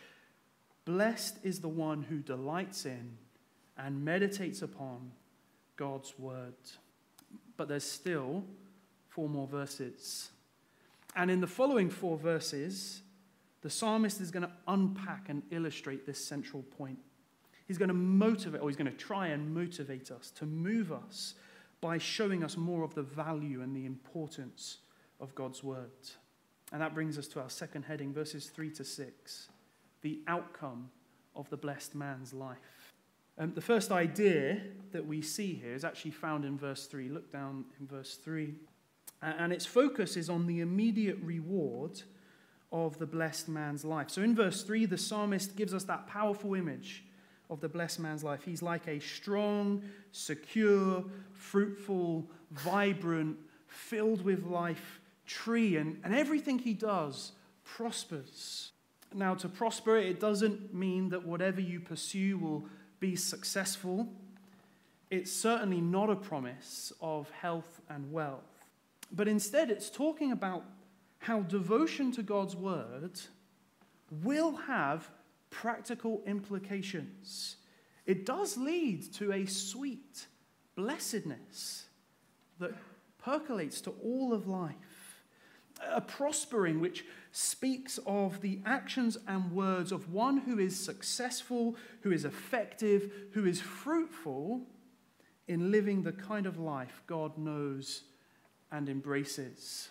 blessed 0.85 1.37
is 1.43 1.59
the 1.59 1.69
one 1.69 2.03
who 2.03 2.19
delights 2.19 2.85
in 2.85 3.17
and 3.77 4.03
meditates 4.03 4.61
upon 4.61 5.11
God's 5.75 6.17
word. 6.17 6.53
But 7.57 7.67
there's 7.67 7.83
still 7.83 8.43
four 9.09 9.29
more 9.29 9.47
verses. 9.47 10.29
And 11.15 11.29
in 11.29 11.41
the 11.41 11.47
following 11.47 11.89
four 11.89 12.17
verses, 12.17 13.01
the 13.61 13.69
psalmist 13.69 14.19
is 14.19 14.31
going 14.31 14.43
to 14.43 14.51
unpack 14.67 15.29
and 15.29 15.43
illustrate 15.51 16.05
this 16.05 16.23
central 16.23 16.63
point. 16.63 16.99
He's 17.67 17.77
going 17.77 17.89
to 17.89 17.93
motivate, 17.93 18.61
or 18.61 18.69
he's 18.69 18.77
going 18.77 18.91
to 18.91 18.97
try 18.97 19.27
and 19.27 19.53
motivate 19.53 20.11
us, 20.11 20.31
to 20.31 20.45
move 20.45 20.91
us 20.91 21.35
by 21.79 21.97
showing 21.97 22.43
us 22.43 22.57
more 22.57 22.83
of 22.83 22.93
the 22.95 23.03
value 23.03 23.61
and 23.61 23.75
the 23.75 23.85
importance 23.85 24.79
of 25.19 25.33
God's 25.35 25.63
word. 25.63 25.91
And 26.71 26.81
that 26.81 26.93
brings 26.93 27.17
us 27.17 27.27
to 27.29 27.41
our 27.41 27.49
second 27.49 27.83
heading, 27.83 28.13
verses 28.13 28.47
3 28.47 28.71
to 28.71 28.83
6 28.83 29.49
the 30.03 30.19
outcome 30.27 30.91
of 31.35 31.49
the 31.49 31.57
blessed 31.57 31.95
man's 31.95 32.33
life. 32.33 32.93
Um, 33.39 33.53
the 33.55 33.61
first 33.61 33.91
idea 33.91 34.61
that 34.91 35.07
we 35.07 35.21
see 35.21 35.53
here 35.55 35.73
is 35.73 35.83
actually 35.83 36.11
found 36.11 36.45
in 36.45 36.57
verse 36.57 36.85
3. 36.85 37.09
Look 37.09 37.31
down 37.31 37.65
in 37.79 37.87
verse 37.87 38.15
3. 38.17 38.53
And 39.23 39.53
its 39.53 39.65
focus 39.65 40.17
is 40.17 40.29
on 40.29 40.47
the 40.47 40.59
immediate 40.59 41.17
reward 41.21 42.01
of 42.73 42.97
the 42.97 43.05
blessed 43.05 43.47
man's 43.47 43.85
life. 43.85 44.09
So 44.09 44.21
in 44.21 44.35
verse 44.35 44.63
3, 44.63 44.85
the 44.85 44.97
psalmist 44.97 45.55
gives 45.55 45.73
us 45.73 45.83
that 45.85 46.07
powerful 46.07 46.55
image 46.55 47.05
of 47.49 47.61
the 47.61 47.69
blessed 47.69 47.99
man's 47.99 48.23
life. 48.23 48.43
He's 48.43 48.61
like 48.61 48.87
a 48.87 48.99
strong, 48.99 49.83
secure, 50.11 51.05
fruitful, 51.33 52.27
vibrant, 52.51 53.37
filled 53.67 54.25
with 54.25 54.45
life 54.45 54.99
tree, 55.25 55.77
and, 55.77 55.99
and 56.03 56.13
everything 56.13 56.59
he 56.59 56.73
does 56.73 57.31
prospers. 57.63 58.71
Now, 59.13 59.35
to 59.35 59.47
prosper, 59.47 59.97
it 59.97 60.19
doesn't 60.19 60.73
mean 60.73 61.09
that 61.09 61.25
whatever 61.25 61.61
you 61.61 61.79
pursue 61.79 62.37
will 62.37 62.65
be 62.99 63.15
successful. 63.15 64.07
It's 65.11 65.31
certainly 65.31 65.79
not 65.79 66.09
a 66.09 66.15
promise 66.15 66.91
of 66.99 67.29
health 67.31 67.81
and 67.89 68.11
wealth. 68.11 68.52
But 69.13 69.27
instead, 69.27 69.69
it's 69.69 69.91
talking 69.91 70.31
about 70.31 70.65
how 71.19 71.41
devotion 71.41 72.11
to 72.13 72.23
God's 72.23 72.55
word 72.55 73.19
will 74.23 74.55
have 74.55 75.09
practical 75.51 76.23
implications. 76.25 77.57
It 78.05 78.25
does 78.25 78.57
lead 78.57 79.13
to 79.13 79.31
a 79.31 79.45
sweet 79.45 80.25
blessedness 80.75 81.85
that 82.59 82.73
percolates 83.19 83.81
to 83.81 83.91
all 84.03 84.33
of 84.33 84.47
life, 84.47 85.23
a 85.81 86.01
prospering 86.01 86.81
which 86.81 87.05
speaks 87.31 87.99
of 88.05 88.41
the 88.41 88.59
actions 88.65 89.17
and 89.27 89.51
words 89.51 89.91
of 89.91 90.11
one 90.11 90.37
who 90.39 90.57
is 90.57 90.77
successful, 90.77 91.75
who 92.01 92.11
is 92.11 92.25
effective, 92.25 93.11
who 93.33 93.45
is 93.45 93.61
fruitful 93.61 94.63
in 95.47 95.71
living 95.71 96.01
the 96.01 96.11
kind 96.11 96.45
of 96.45 96.59
life 96.59 97.03
God 97.05 97.37
knows 97.37 98.03
and 98.73 98.89
embraces. 98.89 99.89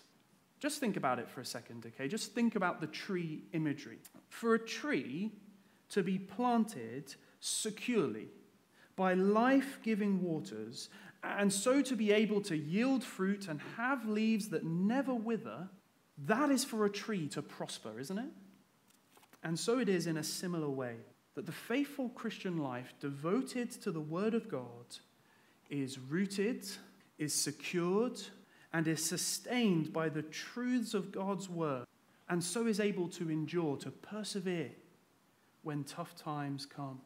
Just 0.59 0.79
think 0.79 0.97
about 0.97 1.17
it 1.17 1.27
for 1.27 1.41
a 1.41 1.45
second, 1.45 1.85
okay? 1.87 2.07
Just 2.07 2.35
think 2.35 2.55
about 2.55 2.81
the 2.81 2.87
tree 2.87 3.43
imagery. 3.53 3.97
For 4.29 4.53
a 4.53 4.59
tree 4.59 5.31
to 5.89 6.03
be 6.03 6.19
planted 6.19 7.15
securely 7.39 8.27
by 8.95 9.13
life 9.13 9.79
giving 9.83 10.21
waters, 10.21 10.89
and 11.23 11.51
so 11.51 11.81
to 11.81 11.95
be 11.95 12.11
able 12.11 12.41
to 12.41 12.55
yield 12.55 13.03
fruit 13.03 13.47
and 13.47 13.59
have 13.77 14.07
leaves 14.07 14.49
that 14.49 14.65
never 14.65 15.13
wither, 15.13 15.69
that 16.25 16.51
is 16.51 16.63
for 16.63 16.85
a 16.85 16.89
tree 16.89 17.27
to 17.29 17.41
prosper, 17.41 17.99
isn't 17.99 18.17
it? 18.17 18.31
And 19.43 19.57
so 19.57 19.79
it 19.79 19.89
is 19.89 20.07
in 20.07 20.17
a 20.17 20.23
similar 20.23 20.69
way 20.69 20.95
that 21.35 21.45
the 21.45 21.51
faithful 21.51 22.09
Christian 22.09 22.57
life 22.57 22.93
devoted 22.99 23.71
to 23.81 23.91
the 23.91 23.99
Word 23.99 24.33
of 24.33 24.49
God 24.49 24.97
is 25.69 25.97
rooted, 25.97 26.65
is 27.17 27.33
secured, 27.33 28.21
and 28.73 28.87
is 28.87 29.03
sustained 29.03 29.93
by 29.93 30.09
the 30.09 30.23
truths 30.23 30.93
of 30.93 31.11
God's 31.11 31.49
Word, 31.49 31.85
and 32.29 32.43
so 32.43 32.67
is 32.67 32.79
able 32.79 33.07
to 33.09 33.29
endure, 33.29 33.77
to 33.77 33.91
persevere 33.91 34.71
when 35.61 35.83
tough 35.83 36.15
times 36.15 36.65
come. 36.65 36.99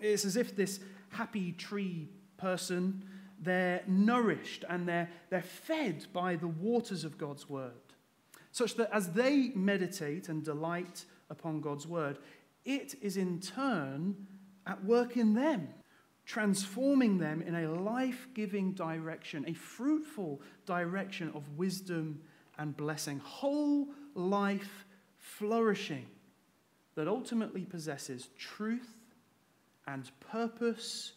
It's 0.00 0.24
as 0.24 0.36
if 0.36 0.54
this 0.54 0.80
happy 1.10 1.52
tree 1.52 2.08
person, 2.36 3.04
they're 3.40 3.82
nourished 3.86 4.64
and 4.68 4.88
they're, 4.88 5.10
they're 5.30 5.42
fed 5.42 6.06
by 6.12 6.36
the 6.36 6.48
waters 6.48 7.04
of 7.04 7.18
God's 7.18 7.48
Word 7.48 7.72
such 8.58 8.74
that 8.74 8.90
as 8.92 9.12
they 9.12 9.52
meditate 9.54 10.28
and 10.28 10.44
delight 10.44 11.04
upon 11.30 11.60
God's 11.60 11.86
word, 11.86 12.18
it 12.64 12.94
is 13.00 13.16
in 13.16 13.40
turn 13.40 14.26
at 14.66 14.84
work 14.84 15.16
in 15.16 15.34
them, 15.34 15.68
transforming 16.28 17.16
them 17.16 17.40
in 17.40 17.54
a 17.54 17.72
life 17.72 18.28
giving 18.34 18.72
direction, 18.72 19.46
a 19.48 19.54
fruitful 19.54 20.42
direction 20.66 21.32
of 21.34 21.42
wisdom 21.56 22.20
and 22.58 22.76
blessing, 22.76 23.18
whole 23.24 23.88
life 24.14 24.84
flourishing 25.16 26.06
that 26.96 27.08
ultimately 27.08 27.62
possesses 27.62 28.28
truth 28.38 28.94
and 29.86 30.10
purpose 30.20 31.12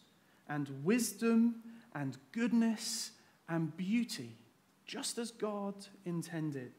and 0.48 0.70
wisdom 0.82 1.56
and 1.94 2.18
goodness 2.32 3.12
and 3.50 3.76
beauty, 3.76 4.38
just 4.86 5.18
as 5.18 5.30
God 5.32 5.76
intended. 6.06 6.72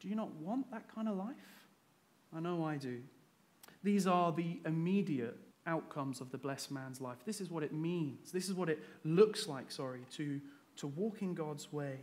Do 0.00 0.08
you 0.08 0.16
not 0.16 0.34
want 0.34 0.68
that 0.72 0.92
kind 0.92 1.08
of 1.08 1.16
life? 1.16 1.36
I 2.34 2.40
know 2.40 2.64
I 2.64 2.78
do. 2.78 3.00
These 3.84 4.08
are 4.08 4.32
the 4.32 4.58
immediate 4.66 5.36
outcomes 5.66 6.20
of 6.20 6.30
the 6.30 6.38
blessed 6.38 6.70
man's 6.70 7.00
life. 7.00 7.18
This 7.24 7.40
is 7.40 7.50
what 7.50 7.62
it 7.62 7.72
means. 7.72 8.32
This 8.32 8.48
is 8.48 8.54
what 8.54 8.68
it 8.68 8.80
looks 9.04 9.46
like, 9.46 9.70
sorry, 9.70 10.00
to, 10.16 10.40
to 10.76 10.86
walk 10.86 11.22
in 11.22 11.34
God's 11.34 11.72
way. 11.72 12.00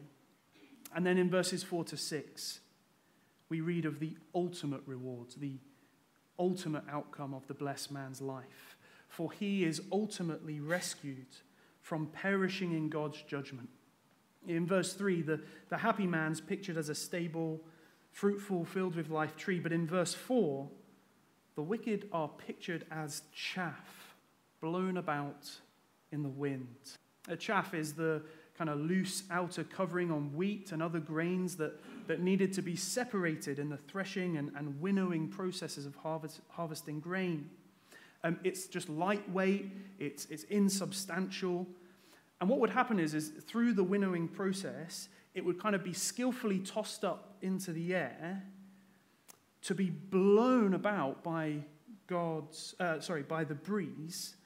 And 0.96 1.06
then 1.06 1.18
in 1.18 1.30
verses 1.30 1.64
4 1.64 1.84
to 1.86 1.98
6, 1.98 2.60
we 3.50 3.62
read 3.62 3.86
of 3.86 4.00
the 4.00 4.18
ultimate 4.36 4.82
rewards, 4.86 5.36
the 5.36 5.58
ultimate 6.40 6.84
outcome 6.90 7.34
of 7.34 7.48
the 7.48 7.54
blessed 7.54 7.92
man's 7.92 8.22
life. 8.22 8.78
For 9.10 9.32
he 9.32 9.64
is 9.64 9.82
ultimately 9.92 10.60
rescued 10.60 11.28
from 11.82 12.08
perishing 12.08 12.74
in 12.74 12.90
God's 12.90 13.22
judgment. 13.22 13.70
In 14.48 14.66
verse 14.66 14.94
3, 14.94 15.22
the, 15.22 15.42
the 15.70 15.78
happy 15.78 16.06
man's 16.06 16.40
pictured 16.40 16.78
as 16.78 16.90
a 16.90 16.96
stable, 16.96 17.62
fruitful, 18.12 18.66
filled 18.66 18.96
with 18.96 19.10
life 19.10 19.36
tree. 19.36 19.60
But 19.60 19.72
in 19.72 19.88
verse 19.88 20.14
4, 20.14 20.70
the 21.58 21.64
wicked 21.64 22.08
are 22.14 22.30
pictured 22.30 22.86
as 22.92 23.24
chaff 23.34 24.14
blown 24.62 24.98
about 24.98 25.50
in 26.12 26.22
the 26.22 26.30
wind. 26.30 26.68
A 27.30 27.36
chaff 27.36 27.74
is 27.74 27.94
the 27.94 28.22
kind 28.56 28.70
of 28.70 28.80
loose 28.80 29.24
outer 29.32 29.64
covering 29.64 30.12
on 30.12 30.36
wheat 30.36 30.72
and 30.72 30.84
other 30.84 31.00
grains 31.00 31.58
that, 31.58 31.74
that 32.06 32.22
needed 32.22 32.54
to 32.54 32.62
be 32.62 32.76
separated 32.76 33.58
in 33.58 33.70
the 33.70 33.78
threshing 33.78 34.38
and, 34.38 34.52
and 34.56 34.80
winnowing 34.80 35.28
processes 35.28 35.88
of 35.88 35.96
harvest, 35.96 36.42
harvesting 36.50 37.00
grain. 37.00 37.50
Um, 38.24 38.40
it's 38.44 38.68
just 38.68 38.88
lightweight, 38.88 39.72
it's, 39.98 40.26
it's 40.26 40.44
insubstantial. 40.44 41.66
And 42.40 42.52
what 42.52 42.60
would 42.60 42.70
happen 42.70 43.00
is, 43.00 43.16
is 43.16 43.30
through 43.30 43.74
the 43.74 43.84
winnowing 43.84 44.28
process, 44.28 45.10
it 45.34 45.44
would 45.44 45.60
kind 45.60 45.74
of 45.74 45.84
be 45.84 45.94
skillfully 45.94 46.60
tossed 46.60 47.04
up 47.04 47.36
into 47.42 47.72
the 47.72 47.96
air 47.96 48.44
to 49.68 49.76
be 49.76 49.90
blown 49.90 50.74
about 50.74 51.22
by 51.24 51.58
God's, 52.08 52.74
uh, 52.80 53.02
sorry, 53.02 53.24
by 53.24 53.44
the 53.44 53.54
breeze 53.54 54.38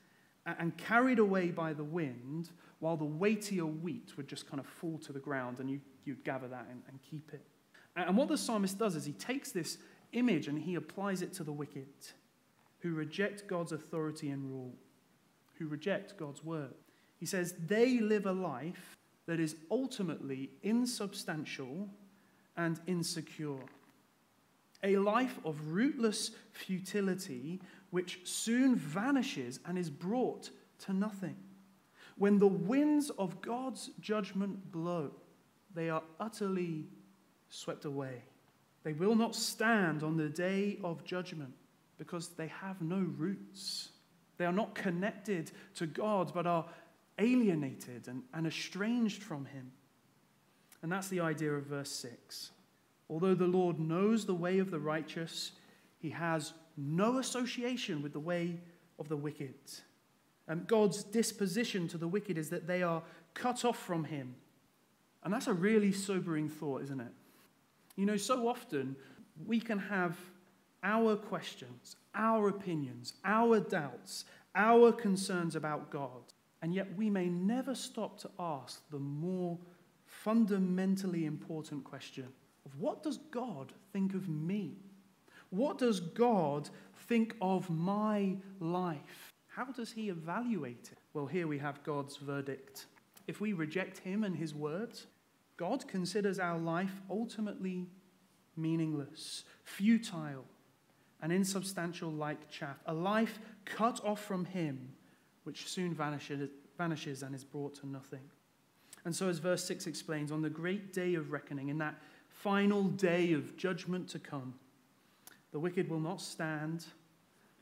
and 0.48 0.76
carried 0.78 1.20
away 1.20 1.52
by 1.52 1.74
the 1.74 1.84
wind, 1.84 2.50
while 2.80 2.98
the 2.98 3.06
weightier 3.06 3.68
wheat 3.68 4.18
would 4.18 4.28
just 4.28 4.50
kind 4.50 4.60
of 4.60 4.66
fall 4.66 4.98
to 4.98 5.14
the 5.14 5.20
ground 5.20 5.60
and 5.60 5.70
you, 5.70 5.80
you'd 6.06 6.24
gather 6.24 6.48
that 6.48 6.66
and, 6.72 6.82
and 6.90 7.00
keep 7.08 7.32
it. 7.34 7.46
And 7.96 8.18
what 8.18 8.30
the 8.30 8.38
psalmist 8.38 8.80
does 8.80 8.96
is 8.96 9.06
he 9.06 9.12
takes 9.14 9.52
this 9.52 9.78
image 10.14 10.48
and 10.48 10.58
he 10.58 10.74
applies 10.74 11.22
it 11.22 11.34
to 11.34 11.44
the 11.44 11.52
wicked 11.52 11.86
who 12.80 12.96
reject 12.96 13.46
God's 13.46 13.74
authority 13.74 14.32
and 14.32 14.50
rule, 14.50 14.74
who 15.60 15.68
reject 15.68 16.18
God's 16.18 16.44
word. 16.44 16.74
He 17.20 17.28
says 17.28 17.54
they 17.68 18.00
live 18.00 18.26
a 18.26 18.32
life 18.32 18.98
that 19.28 19.40
is 19.40 19.56
ultimately 19.70 20.50
insubstantial 20.64 21.88
and 22.58 22.80
insecure. 22.88 23.60
A 24.84 24.98
life 24.98 25.40
of 25.46 25.72
rootless 25.72 26.32
futility 26.52 27.62
which 27.92 28.20
soon 28.24 28.76
vanishes 28.76 29.60
and 29.66 29.78
is 29.78 29.90
brought 29.90 30.50
to 30.86 30.94
nothing. 30.94 31.36
When 32.18 32.40
the 32.40 32.48
winds 32.48 33.10
of 33.12 33.42
God's 33.42 33.92
judgment 34.00 34.72
blow, 34.72 35.12
they 35.74 35.90
are 35.90 36.04
utterly 36.20 36.86
swept 37.50 37.86
away. 37.86 38.24
They 38.84 38.94
will 38.94 39.16
not 39.16 39.36
stand 39.36 40.04
on 40.04 40.18
the 40.18 40.30
day 40.30 40.80
of 40.84 41.04
judgment 41.04 41.54
because 41.98 42.30
they 42.30 42.48
have 42.48 42.82
no 42.82 43.06
roots. 43.18 43.90
They 44.38 44.46
are 44.46 44.52
not 44.52 44.74
connected 44.74 45.52
to 45.76 45.86
God, 45.86 46.34
but 46.34 46.48
are 46.48 46.66
alienated 47.20 48.08
and, 48.08 48.24
and 48.34 48.48
estranged 48.48 49.22
from 49.22 49.46
him. 49.46 49.72
And 50.82 50.92
that's 50.92 51.10
the 51.10 51.20
idea 51.20 51.52
of 51.54 51.66
verse 51.66 51.92
6. 51.92 52.52
Although 53.12 53.36
the 53.36 53.46
Lord 53.46 53.78
knows 53.78 54.26
the 54.26 54.34
way 54.34 54.60
of 54.60 54.72
the 54.72 54.80
righteous, 54.80 55.52
he 56.00 56.10
has 56.12 56.54
no 56.78 57.18
association 57.18 58.02
with 58.02 58.14
the 58.14 58.20
way 58.22 58.58
of 58.98 59.10
the 59.10 59.18
wicked. 59.18 59.54
And 60.48 60.66
God's 60.66 61.04
disposition 61.04 61.90
to 61.90 61.98
the 61.98 62.08
wicked 62.08 62.38
is 62.38 62.50
that 62.52 62.68
they 62.68 62.82
are 62.84 63.04
cut 63.34 63.66
off 63.66 63.78
from 63.78 64.06
him. 64.06 64.36
And 65.24 65.34
that's 65.34 65.48
a 65.48 65.54
really 65.54 65.92
sobering 65.92 66.48
thought, 66.48 66.84
isn't 66.84 67.02
it? 67.02 67.12
You 67.98 68.06
know, 68.06 68.16
so 68.16 68.48
often 68.48 68.96
we 69.46 69.60
can 69.60 69.78
have 69.78 70.18
our 70.82 71.18
questions, 71.18 71.98
our 72.16 72.48
opinions, 72.48 73.14
our 73.26 73.60
doubts, 73.60 74.24
our 74.56 74.94
concerns 74.94 75.58
about 75.58 75.92
God. 75.92 76.24
And 76.62 76.74
yet 76.74 76.88
we 76.96 77.10
may 77.10 77.28
never 77.28 77.76
stop 77.76 78.20
to 78.22 78.30
ask 78.40 78.90
the 78.90 79.00
more 79.00 79.60
fundamentally 80.06 81.26
important 81.26 81.84
question 81.84 82.28
of 82.66 82.80
what 82.80 83.04
does 83.04 83.18
God 83.18 83.74
think 83.94 84.14
of 84.14 84.28
me? 84.30 84.78
What 85.50 85.78
does 85.78 86.00
God 86.00 86.70
think 87.08 87.36
of 87.42 87.70
my 87.70 88.36
life? 88.60 89.34
How 89.48 89.66
does 89.66 89.92
he 89.92 90.10
evaluate 90.10 90.90
it? 90.92 90.98
Well, 91.14 91.26
here 91.26 91.48
we 91.48 91.58
have 91.60 91.84
God's 91.84 92.18
verdict. 92.18 92.86
If 93.28 93.42
we 93.42 93.54
reject 93.54 94.00
him 94.00 94.24
and 94.24 94.36
his 94.36 94.54
words, 94.54 95.08
God 95.58 95.88
considers 95.88 96.40
our 96.40 96.58
life 96.58 97.02
ultimately 97.10 97.88
meaningless, 98.56 99.44
futile, 99.64 100.46
and 101.22 101.32
insubstantial 101.32 102.10
like 102.10 102.50
chaff, 102.50 102.78
a 102.86 102.94
life 102.94 103.40
cut 103.66 104.04
off 104.04 104.24
from 104.24 104.46
him 104.46 104.94
which 105.44 105.68
soon 105.68 105.94
vanishes, 105.94 106.50
vanishes 106.78 107.24
and 107.24 107.36
is 107.36 107.44
brought 107.44 107.76
to 107.76 107.88
nothing. 107.88 108.22
And 109.06 109.16
so, 109.16 109.30
as 109.30 109.40
verse 109.40 109.64
6 109.66 109.88
explains, 109.88 110.32
on 110.32 110.42
the 110.42 110.50
great 110.50 110.94
day 110.94 111.16
of 111.16 111.32
reckoning, 111.32 111.70
in 111.70 111.78
that 111.80 111.96
final 112.42 112.84
day 112.84 113.34
of 113.34 113.56
judgment 113.56 114.08
to 114.10 114.20
come, 114.20 114.56
the 115.52 115.60
wicked 115.60 115.90
will 115.90 116.00
not 116.00 116.20
stand 116.20 116.86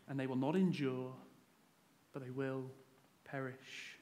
and 0.08 0.20
they 0.20 0.28
will 0.28 0.36
not 0.36 0.56
endure, 0.56 1.12
but 2.14 2.24
they 2.24 2.30
will 2.30 2.64
perish. 3.26 3.98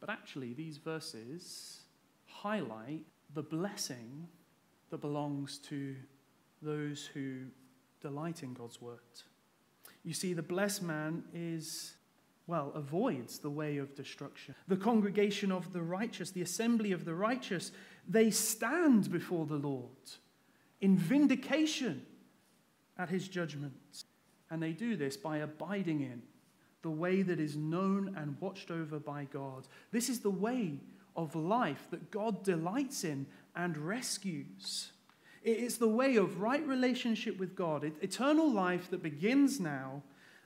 But 0.00 0.10
actually, 0.10 0.54
these 0.54 0.78
verses 0.78 1.80
highlight 2.26 3.04
the 3.34 3.42
blessing 3.42 4.26
that 4.90 5.00
belongs 5.00 5.58
to 5.58 5.94
those 6.60 7.08
who 7.12 7.42
delight 8.00 8.42
in 8.42 8.54
God's 8.54 8.80
word. 8.80 8.98
You 10.02 10.14
see, 10.14 10.32
the 10.32 10.42
blessed 10.42 10.82
man 10.82 11.24
is, 11.32 11.94
well, 12.46 12.72
avoids 12.74 13.38
the 13.38 13.50
way 13.50 13.76
of 13.76 13.94
destruction. 13.94 14.54
The 14.66 14.76
congregation 14.76 15.52
of 15.52 15.72
the 15.72 15.82
righteous, 15.82 16.30
the 16.30 16.42
assembly 16.42 16.92
of 16.92 17.04
the 17.04 17.14
righteous, 17.14 17.70
they 18.08 18.30
stand 18.30 19.10
before 19.10 19.46
the 19.46 19.56
Lord 19.56 19.88
in 20.80 20.96
vindication 20.98 22.04
at 22.98 23.08
his 23.08 23.28
judgments. 23.28 24.04
And 24.50 24.62
they 24.62 24.72
do 24.72 24.96
this 24.96 25.16
by 25.16 25.38
abiding 25.38 26.00
in 26.00 26.22
the 26.82 26.90
way 26.90 27.22
that 27.22 27.40
is 27.40 27.56
known 27.56 28.14
and 28.16 28.36
watched 28.40 28.70
over 28.70 28.98
by 28.98 29.24
God. 29.32 29.66
This 29.92 30.08
is 30.08 30.20
the 30.20 30.30
way 30.30 30.80
of 31.16 31.34
life 31.34 31.86
that 31.90 32.10
God 32.10 32.42
delights 32.42 33.04
in 33.04 33.26
and 33.54 33.76
rescues. 33.76 34.90
It's 35.42 35.76
the 35.76 35.88
way 35.88 36.16
of 36.16 36.40
right 36.40 36.66
relationship 36.66 37.38
with 37.38 37.56
God, 37.56 37.90
eternal 38.00 38.50
life 38.50 38.90
that 38.90 39.02
begins 39.02 39.58
now, 39.58 40.02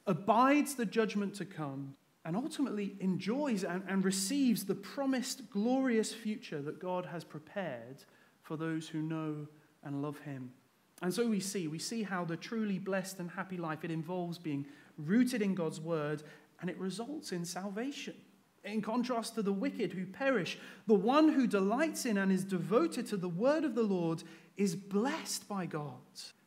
abides 0.06 0.74
the 0.74 0.86
judgment 0.86 1.34
to 1.34 1.44
come, 1.44 1.94
and 2.26 2.36
ultimately 2.36 2.96
enjoys 2.98 3.62
and, 3.62 3.84
and 3.88 4.04
receives 4.04 4.64
the 4.64 4.74
promised 4.74 5.48
glorious 5.48 6.12
future 6.12 6.60
that 6.60 6.80
God 6.80 7.06
has 7.06 7.22
prepared 7.22 8.04
for 8.42 8.56
those 8.56 8.88
who 8.88 9.00
know 9.00 9.46
and 9.84 10.02
love 10.02 10.18
Him. 10.18 10.50
And 11.02 11.14
so 11.14 11.28
we 11.28 11.38
see, 11.38 11.68
we 11.68 11.78
see 11.78 12.02
how 12.02 12.24
the 12.24 12.36
truly 12.36 12.80
blessed 12.80 13.20
and 13.20 13.30
happy 13.30 13.56
life, 13.56 13.84
it 13.84 13.92
involves 13.92 14.38
being 14.38 14.66
rooted 14.98 15.40
in 15.40 15.54
God's 15.54 15.80
word, 15.80 16.24
and 16.60 16.68
it 16.68 16.76
results 16.78 17.30
in 17.30 17.44
salvation. 17.44 18.14
In 18.64 18.82
contrast 18.82 19.36
to 19.36 19.42
the 19.42 19.52
wicked 19.52 19.92
who 19.92 20.04
perish, 20.04 20.58
the 20.88 20.94
one 20.94 21.28
who 21.28 21.46
delights 21.46 22.06
in 22.06 22.18
and 22.18 22.32
is 22.32 22.42
devoted 22.42 23.06
to 23.06 23.16
the 23.16 23.28
word 23.28 23.62
of 23.62 23.76
the 23.76 23.84
Lord 23.84 24.24
is 24.56 24.74
blessed 24.74 25.48
by 25.48 25.66
God. 25.66 25.92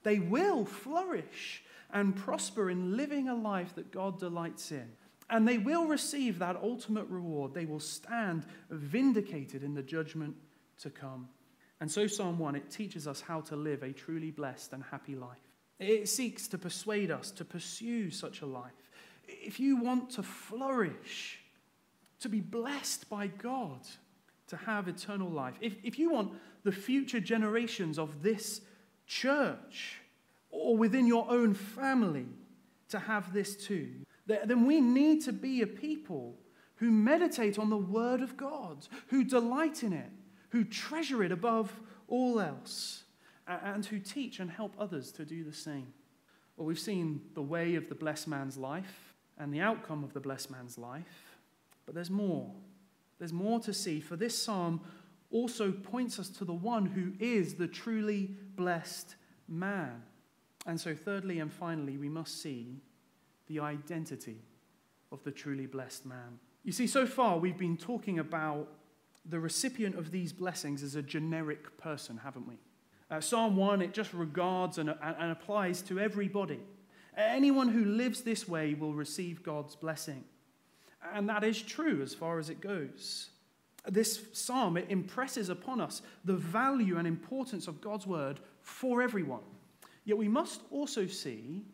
They 0.03 0.19
will 0.19 0.65
flourish 0.65 1.63
and 1.93 2.17
prosper 2.17 2.69
in 2.69 2.97
living 2.97 3.29
a 3.29 3.35
life 3.35 3.75
that 3.75 3.91
God 3.91 4.19
delights 4.19 4.73
in. 4.73 4.89
And 5.29 5.47
they 5.47 5.57
will 5.57 5.85
receive 5.85 6.39
that 6.39 6.55
ultimate 6.55 7.05
reward. 7.07 7.53
They 7.53 7.65
will 7.65 7.79
stand 7.79 8.45
vindicated 8.69 9.63
in 9.63 9.75
the 9.75 9.83
judgment 9.83 10.35
to 10.81 10.89
come. 10.89 11.29
And 11.81 11.89
so, 11.89 12.07
Psalm 12.07 12.39
1, 12.39 12.55
it 12.55 12.69
teaches 12.69 13.07
us 13.07 13.21
how 13.21 13.41
to 13.41 13.55
live 13.55 13.83
a 13.83 13.93
truly 13.93 14.31
blessed 14.31 14.73
and 14.73 14.83
happy 14.83 15.15
life. 15.15 15.37
It 15.79 16.09
seeks 16.09 16.47
to 16.49 16.57
persuade 16.57 17.09
us 17.09 17.31
to 17.31 17.45
pursue 17.45 18.09
such 18.09 18.41
a 18.41 18.45
life. 18.45 18.71
If 19.27 19.59
you 19.59 19.77
want 19.77 20.09
to 20.11 20.23
flourish, 20.23 21.39
to 22.19 22.27
be 22.27 22.41
blessed 22.41 23.09
by 23.09 23.27
God, 23.27 23.79
to 24.47 24.57
have 24.57 24.87
eternal 24.87 25.29
life, 25.29 25.55
if, 25.61 25.75
if 25.83 25.97
you 25.97 26.11
want 26.11 26.33
the 26.63 26.71
future 26.71 27.21
generations 27.21 27.97
of 27.97 28.21
this 28.21 28.61
church 29.07 30.01
or 30.51 30.75
within 30.75 31.07
your 31.07 31.29
own 31.29 31.53
family 31.53 32.25
to 32.89 32.99
have 32.99 33.31
this 33.31 33.55
too, 33.55 33.89
then 34.29 34.65
we 34.65 34.79
need 34.79 35.23
to 35.25 35.33
be 35.33 35.61
a 35.61 35.67
people 35.67 36.35
who 36.75 36.91
meditate 36.91 37.59
on 37.59 37.69
the 37.69 37.77
Word 37.77 38.21
of 38.21 38.37
God, 38.37 38.87
who 39.07 39.23
delight 39.23 39.83
in 39.83 39.91
it, 39.91 40.11
who 40.49 40.63
treasure 40.63 41.23
it 41.23 41.31
above 41.31 41.73
all 42.07 42.39
else, 42.39 43.03
and 43.47 43.85
who 43.85 43.99
teach 43.99 44.39
and 44.39 44.49
help 44.49 44.73
others 44.79 45.11
to 45.13 45.25
do 45.25 45.43
the 45.43 45.53
same. 45.53 45.93
Well, 46.55 46.67
we've 46.67 46.79
seen 46.79 47.21
the 47.33 47.41
way 47.41 47.75
of 47.75 47.89
the 47.89 47.95
blessed 47.95 48.27
man's 48.27 48.57
life 48.57 49.15
and 49.37 49.53
the 49.53 49.61
outcome 49.61 50.03
of 50.03 50.13
the 50.13 50.19
blessed 50.19 50.51
man's 50.51 50.77
life, 50.77 51.37
but 51.85 51.95
there's 51.95 52.11
more. 52.11 52.51
There's 53.17 53.33
more 53.33 53.59
to 53.61 53.73
see, 53.73 53.99
for 53.99 54.15
this 54.15 54.39
psalm 54.39 54.81
also 55.31 55.71
points 55.71 56.19
us 56.19 56.29
to 56.29 56.45
the 56.45 56.53
one 56.53 56.85
who 56.85 57.13
is 57.19 57.55
the 57.55 57.67
truly 57.67 58.31
blessed 58.55 59.15
man. 59.47 60.03
And 60.65 60.79
so, 60.79 60.93
thirdly 60.93 61.39
and 61.39 61.51
finally, 61.51 61.97
we 61.97 62.09
must 62.09 62.41
see 62.41 62.81
the 63.49 63.59
identity 63.59 64.37
of 65.11 65.23
the 65.23 65.31
truly 65.31 65.65
blessed 65.65 66.05
man. 66.05 66.39
You 66.63 66.71
see, 66.71 66.87
so 66.87 67.05
far 67.05 67.37
we've 67.37 67.57
been 67.57 67.77
talking 67.77 68.19
about 68.19 68.69
the 69.25 69.39
recipient 69.39 69.95
of 69.95 70.11
these 70.11 70.31
blessings 70.31 70.83
as 70.83 70.95
a 70.95 71.01
generic 71.01 71.77
person, 71.77 72.17
haven't 72.23 72.47
we? 72.47 72.55
Uh, 73.11 73.19
Psalm 73.19 73.55
1, 73.55 73.81
it 73.81 73.93
just 73.93 74.13
regards 74.13 74.77
and, 74.77 74.89
and 75.01 75.31
applies 75.31 75.81
to 75.81 75.99
everybody. 75.99 76.59
Anyone 77.17 77.69
who 77.69 77.83
lives 77.83 78.21
this 78.21 78.47
way 78.47 78.75
will 78.75 78.93
receive 78.93 79.43
God's 79.43 79.75
blessing. 79.75 80.23
And 81.13 81.27
that 81.27 81.43
is 81.43 81.61
true 81.61 82.01
as 82.01 82.13
far 82.13 82.39
as 82.39 82.49
it 82.49 82.61
goes. 82.61 83.29
This 83.87 84.21
psalm 84.33 84.77
it 84.77 84.85
impresses 84.89 85.49
upon 85.49 85.81
us 85.81 86.01
the 86.23 86.35
value 86.35 86.97
and 86.97 87.07
importance 87.07 87.67
of 87.67 87.81
God's 87.81 88.05
word 88.05 88.39
for 88.61 89.01
everyone. 89.01 89.41
Yet 90.05 90.17
we 90.17 90.27
must 90.27 90.61
also 90.69 91.07
see 91.07 91.65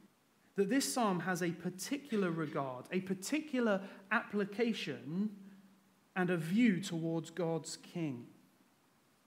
that 0.55 0.69
this 0.69 0.91
psalm 0.91 1.19
has 1.21 1.41
a 1.41 1.51
particular 1.51 2.31
regard, 2.31 2.85
a 2.91 3.01
particular 3.01 3.81
application 4.11 5.29
and 6.15 6.29
a 6.29 6.37
view 6.37 6.79
towards 6.79 7.29
God's 7.29 7.77
king. 7.77 8.25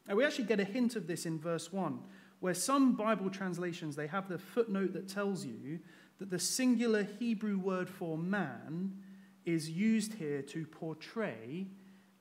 Now, 0.06 0.14
we 0.14 0.24
actually 0.24 0.46
get 0.46 0.60
a 0.60 0.64
hint 0.64 0.96
of 0.96 1.06
this 1.06 1.26
in 1.26 1.38
verse 1.38 1.70
1, 1.70 2.00
where 2.40 2.54
some 2.54 2.94
Bible 2.94 3.28
translations 3.28 3.94
they 3.94 4.06
have 4.06 4.28
the 4.28 4.38
footnote 4.38 4.94
that 4.94 5.08
tells 5.08 5.44
you 5.44 5.80
that 6.18 6.30
the 6.30 6.38
singular 6.38 7.06
Hebrew 7.18 7.58
word 7.58 7.90
for 7.90 8.16
man 8.16 8.96
is 9.44 9.70
used 9.70 10.14
here 10.14 10.42
to 10.42 10.66
portray 10.66 11.66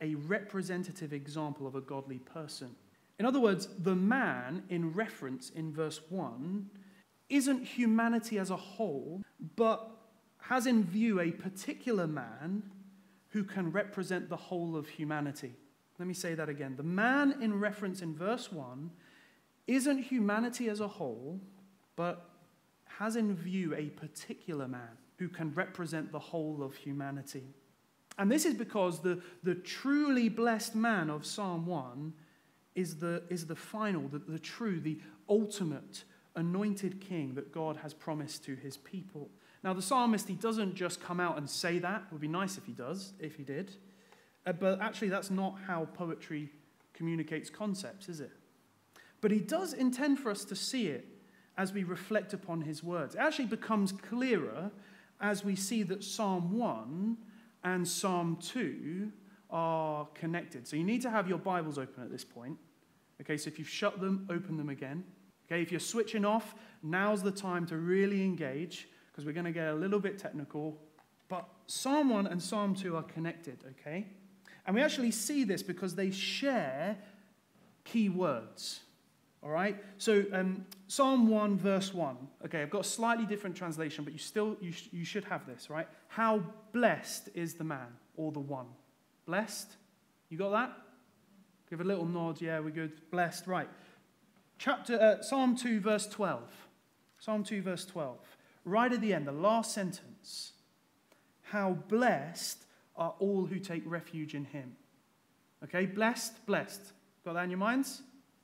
a 0.02 0.15
representative 0.15 1.13
example 1.13 1.65
of 1.65 1.76
a 1.76 1.82
godly 1.82 2.20
person. 2.20 2.76
In 3.20 3.26
other 3.26 3.39
words, 3.39 3.67
the 3.80 3.96
man 3.96 4.63
in 4.70 4.93
reference 4.93 5.50
in 5.52 5.74
verse 5.74 6.02
1 6.10 6.70
isn't 7.30 7.63
humanity 7.63 8.40
as 8.40 8.50
a 8.50 8.56
whole, 8.56 9.22
but 9.56 9.90
has 10.40 10.66
in 10.66 10.84
view 10.84 11.20
a 11.20 11.32
particular 11.32 12.08
man 12.08 12.63
who 13.30 13.44
can 13.44 13.72
represent 13.72 14.30
the 14.30 14.38
whole 14.38 14.76
of 14.76 14.88
humanity. 14.88 15.54
Let 16.00 16.08
me 16.08 16.13
say 16.13 16.36
that 16.36 16.48
again. 16.48 16.76
The 16.78 16.84
man 16.84 17.36
in 17.42 17.60
reference 17.60 18.02
in 18.02 18.16
verse 18.16 18.52
1 18.52 18.90
isn't 19.68 20.00
humanity 20.00 20.70
as 20.70 20.80
a 20.80 20.88
whole, 20.88 21.42
but 21.96 22.30
has 22.86 23.16
in 23.16 23.36
view 23.36 23.76
a 23.76 23.90
particular 23.90 24.68
man 24.68 24.98
who 25.18 25.28
can 25.28 25.54
represent 25.54 26.12
the 26.12 26.20
whole 26.20 26.63
of 26.63 26.76
humanity. 26.76 27.44
And 28.18 28.32
this 28.32 28.46
is 28.46 28.54
because 28.54 29.02
the, 29.02 29.22
the 29.44 29.56
truly 29.56 30.30
blessed 30.30 30.76
man 30.76 31.10
of 31.10 31.26
Psalm 31.26 31.66
1 31.66 32.13
is 32.76 32.98
the, 32.98 33.24
is 33.30 33.46
the 33.46 33.56
final, 33.56 34.08
the, 34.08 34.20
the 34.20 34.40
true, 34.40 34.80
the 34.80 35.00
ultimate 35.30 36.04
anointed 36.38 37.02
king 37.02 37.34
that 37.34 37.52
God 37.52 37.78
has 37.78 37.93
promised 37.93 38.45
to 38.45 38.56
his 38.56 38.78
people. 38.78 39.30
Now, 39.63 39.73
the 39.73 39.82
psalmist, 39.82 40.28
he 40.28 40.36
doesn't 40.36 40.76
just 40.76 41.02
come 41.02 41.19
out 41.19 41.38
and 41.38 41.50
say 41.50 41.80
that. 41.80 42.04
It 42.06 42.12
would 42.13 42.21
be 42.21 42.28
nice 42.28 42.58
if 42.58 42.65
he 42.65 42.71
does, 42.71 43.13
if 43.19 43.36
he 43.36 43.43
did. 43.43 43.76
Uh, 44.45 44.54
but 44.54 44.80
actually, 44.80 45.10
that's 45.10 45.30
not 45.30 45.58
how 45.67 45.86
poetry 45.93 46.50
communicates 46.93 47.50
concepts, 47.50 48.08
is 48.08 48.21
it? 48.21 48.32
But 49.19 49.32
he 49.32 49.39
does 49.39 49.73
intend 49.73 50.19
for 50.19 50.30
us 50.30 50.45
to 50.45 50.56
see 50.56 50.88
it 50.88 51.06
as 51.58 51.73
we 51.73 51.84
reflect 51.84 52.34
upon 52.34 52.62
his 52.62 52.84
words. 52.84 53.15
It 53.15 53.19
actually 53.19 53.47
becomes 53.47 53.91
clearer 53.91 54.71
as 55.19 55.43
we 55.43 55.56
see 55.56 55.82
that 55.84 56.04
Psalm 56.04 56.58
1 56.58 57.17
and 57.63 57.88
Psalm 57.88 58.38
2 58.41 59.12
are 59.50 60.08
connected. 60.13 60.67
So 60.67 60.76
you 60.76 60.84
need 60.84 61.02
to 61.02 61.10
have 61.10 61.28
your 61.28 61.39
Bibles 61.39 61.80
open 61.80 62.04
at 62.04 62.12
this 62.12 62.23
point. 62.23 62.58
Okay, 63.21 63.38
so 63.38 63.47
if 63.47 63.58
you've 63.58 63.67
shut 63.67 64.00
them, 64.00 64.28
open 64.30 64.58
them 64.58 64.69
again. 64.69 65.04
Okay, 65.48 65.62
if 65.62 65.72
you're 65.72 65.80
switching 65.80 66.26
off, 66.26 66.56
now's 66.84 67.24
the 67.24 67.32
time 67.32 67.66
to 67.68 67.78
really 67.78 68.24
engage 68.24 68.88
because 69.12 69.26
we're 69.26 69.34
going 69.34 69.46
to 69.46 69.52
get 69.52 69.70
a 69.70 69.74
little 69.74 70.00
bit 70.00 70.20
technical. 70.20 70.78
But 71.30 71.48
Psalm 71.68 72.10
1 72.10 72.28
and 72.28 72.42
Psalm 72.42 72.76
2 72.76 72.96
are 72.96 73.04
connected, 73.04 73.58
okay? 73.72 74.08
And 74.66 74.76
we 74.76 74.82
actually 74.82 75.12
see 75.12 75.44
this 75.44 75.64
because 75.64 75.96
they 75.96 76.12
share 76.12 76.98
key 77.86 78.10
words. 78.10 78.82
All 79.42 79.50
right? 79.50 79.82
So, 79.98 80.26
um, 80.34 80.66
Psalm 80.88 81.30
1, 81.30 81.58
verse 81.58 81.94
1. 81.94 82.18
Okay, 82.46 82.62
I've 82.62 82.70
got 82.70 82.82
a 82.82 82.90
slightly 82.90 83.26
different 83.26 83.56
translation, 83.56 84.04
but 84.04 84.14
you 84.14 84.20
still 84.20 84.58
you, 84.60 84.72
sh- 84.72 84.90
you 84.92 85.06
should 85.06 85.24
have 85.26 85.46
this, 85.46 85.70
right? 85.70 85.88
How 86.10 86.44
blessed 86.74 87.30
is 87.34 87.54
the 87.54 87.64
man 87.64 87.88
or 88.18 88.32
the 88.32 88.40
one? 88.40 88.68
Blessed? 89.26 89.78
You 90.30 90.38
got 90.38 90.52
that? 90.52 90.78
Give 91.70 91.82
a 91.82 91.84
little 91.84 92.06
nod. 92.06 92.42
Yeah, 92.42 92.60
we're 92.60 92.72
good. 92.72 93.10
Blessed, 93.12 93.48
right. 93.48 93.70
Chapter 94.58 95.00
uh, 95.00 95.22
Psalm 95.22 95.56
2, 95.56 95.80
verse 95.80 96.08
12. 96.08 96.41
Psalm 97.20 97.43
2, 97.43 97.62
verse 97.62 97.86
12 97.86 98.17
right 98.67 98.91
at 98.91 99.02
the 99.02 99.13
end, 99.13 99.26
the 99.26 99.32
last 99.32 99.74
sentence. 99.74 100.52
How 101.43 101.78
blessed 101.88 102.65
are 102.96 103.15
all 103.20 103.46
who 103.46 103.60
take 103.60 103.84
refuge 103.86 104.36
in 104.36 104.46
him. 104.46 104.76
Okay, 105.63 105.86
blessed, 105.86 106.46
blessed. 106.46 106.82
Got 107.24 107.34
that 107.34 107.46
in 107.46 107.50
your 107.50 107.60
minds? 107.60 108.02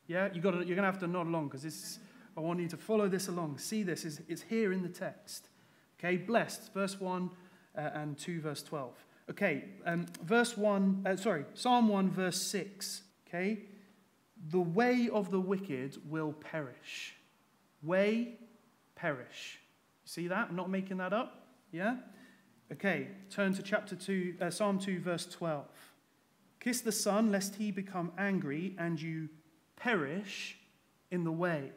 Yeah, 0.07 0.29
you 0.33 0.41
got 0.41 0.51
to, 0.51 0.57
you're 0.57 0.75
going 0.75 0.77
to 0.77 0.83
have 0.83 0.99
to 0.99 1.07
nod 1.07 1.27
along 1.27 1.47
because 1.47 1.63
this. 1.63 1.75
is, 1.75 1.99
I 2.35 2.39
want 2.39 2.59
you 2.59 2.67
to 2.69 2.77
follow 2.77 3.07
this 3.07 3.27
along. 3.27 3.59
See 3.59 3.83
this, 3.83 4.05
is 4.05 4.21
it's 4.27 4.41
here 4.41 4.73
in 4.73 4.81
the 4.81 4.89
text. 4.89 5.49
Okay, 5.99 6.17
blessed, 6.17 6.73
verse 6.73 6.99
1 6.99 7.29
uh, 7.77 7.89
and 7.93 8.17
2, 8.17 8.41
verse 8.41 8.63
12. 8.63 8.93
Okay, 9.29 9.65
um, 9.85 10.05
verse 10.23 10.57
1, 10.57 11.03
uh, 11.05 11.15
sorry, 11.15 11.45
Psalm 11.53 11.89
1, 11.89 12.09
verse 12.09 12.41
6. 12.41 13.03
Okay, 13.27 13.59
the 14.49 14.59
way 14.59 15.09
of 15.11 15.31
the 15.31 15.39
wicked 15.39 15.97
will 16.09 16.33
perish. 16.33 17.15
Way, 17.81 18.39
perish. 18.95 19.59
See 20.05 20.27
that? 20.27 20.47
I'm 20.49 20.55
not 20.55 20.69
making 20.69 20.97
that 20.97 21.13
up. 21.13 21.47
Yeah? 21.71 21.95
Okay, 22.71 23.09
turn 23.29 23.53
to 23.53 23.63
chapter 23.63 23.95
2, 23.95 24.35
uh, 24.41 24.49
Psalm 24.49 24.79
2, 24.79 24.99
verse 24.99 25.25
12. 25.25 25.65
Kiss 26.59 26.81
the 26.81 26.91
Son, 26.91 27.31
lest 27.31 27.55
he 27.55 27.71
become 27.71 28.11
angry 28.17 28.75
and 28.77 29.01
you 29.01 29.29
perish 29.75 30.57
in 31.11 31.23
the 31.23 31.31
way. 31.31 31.71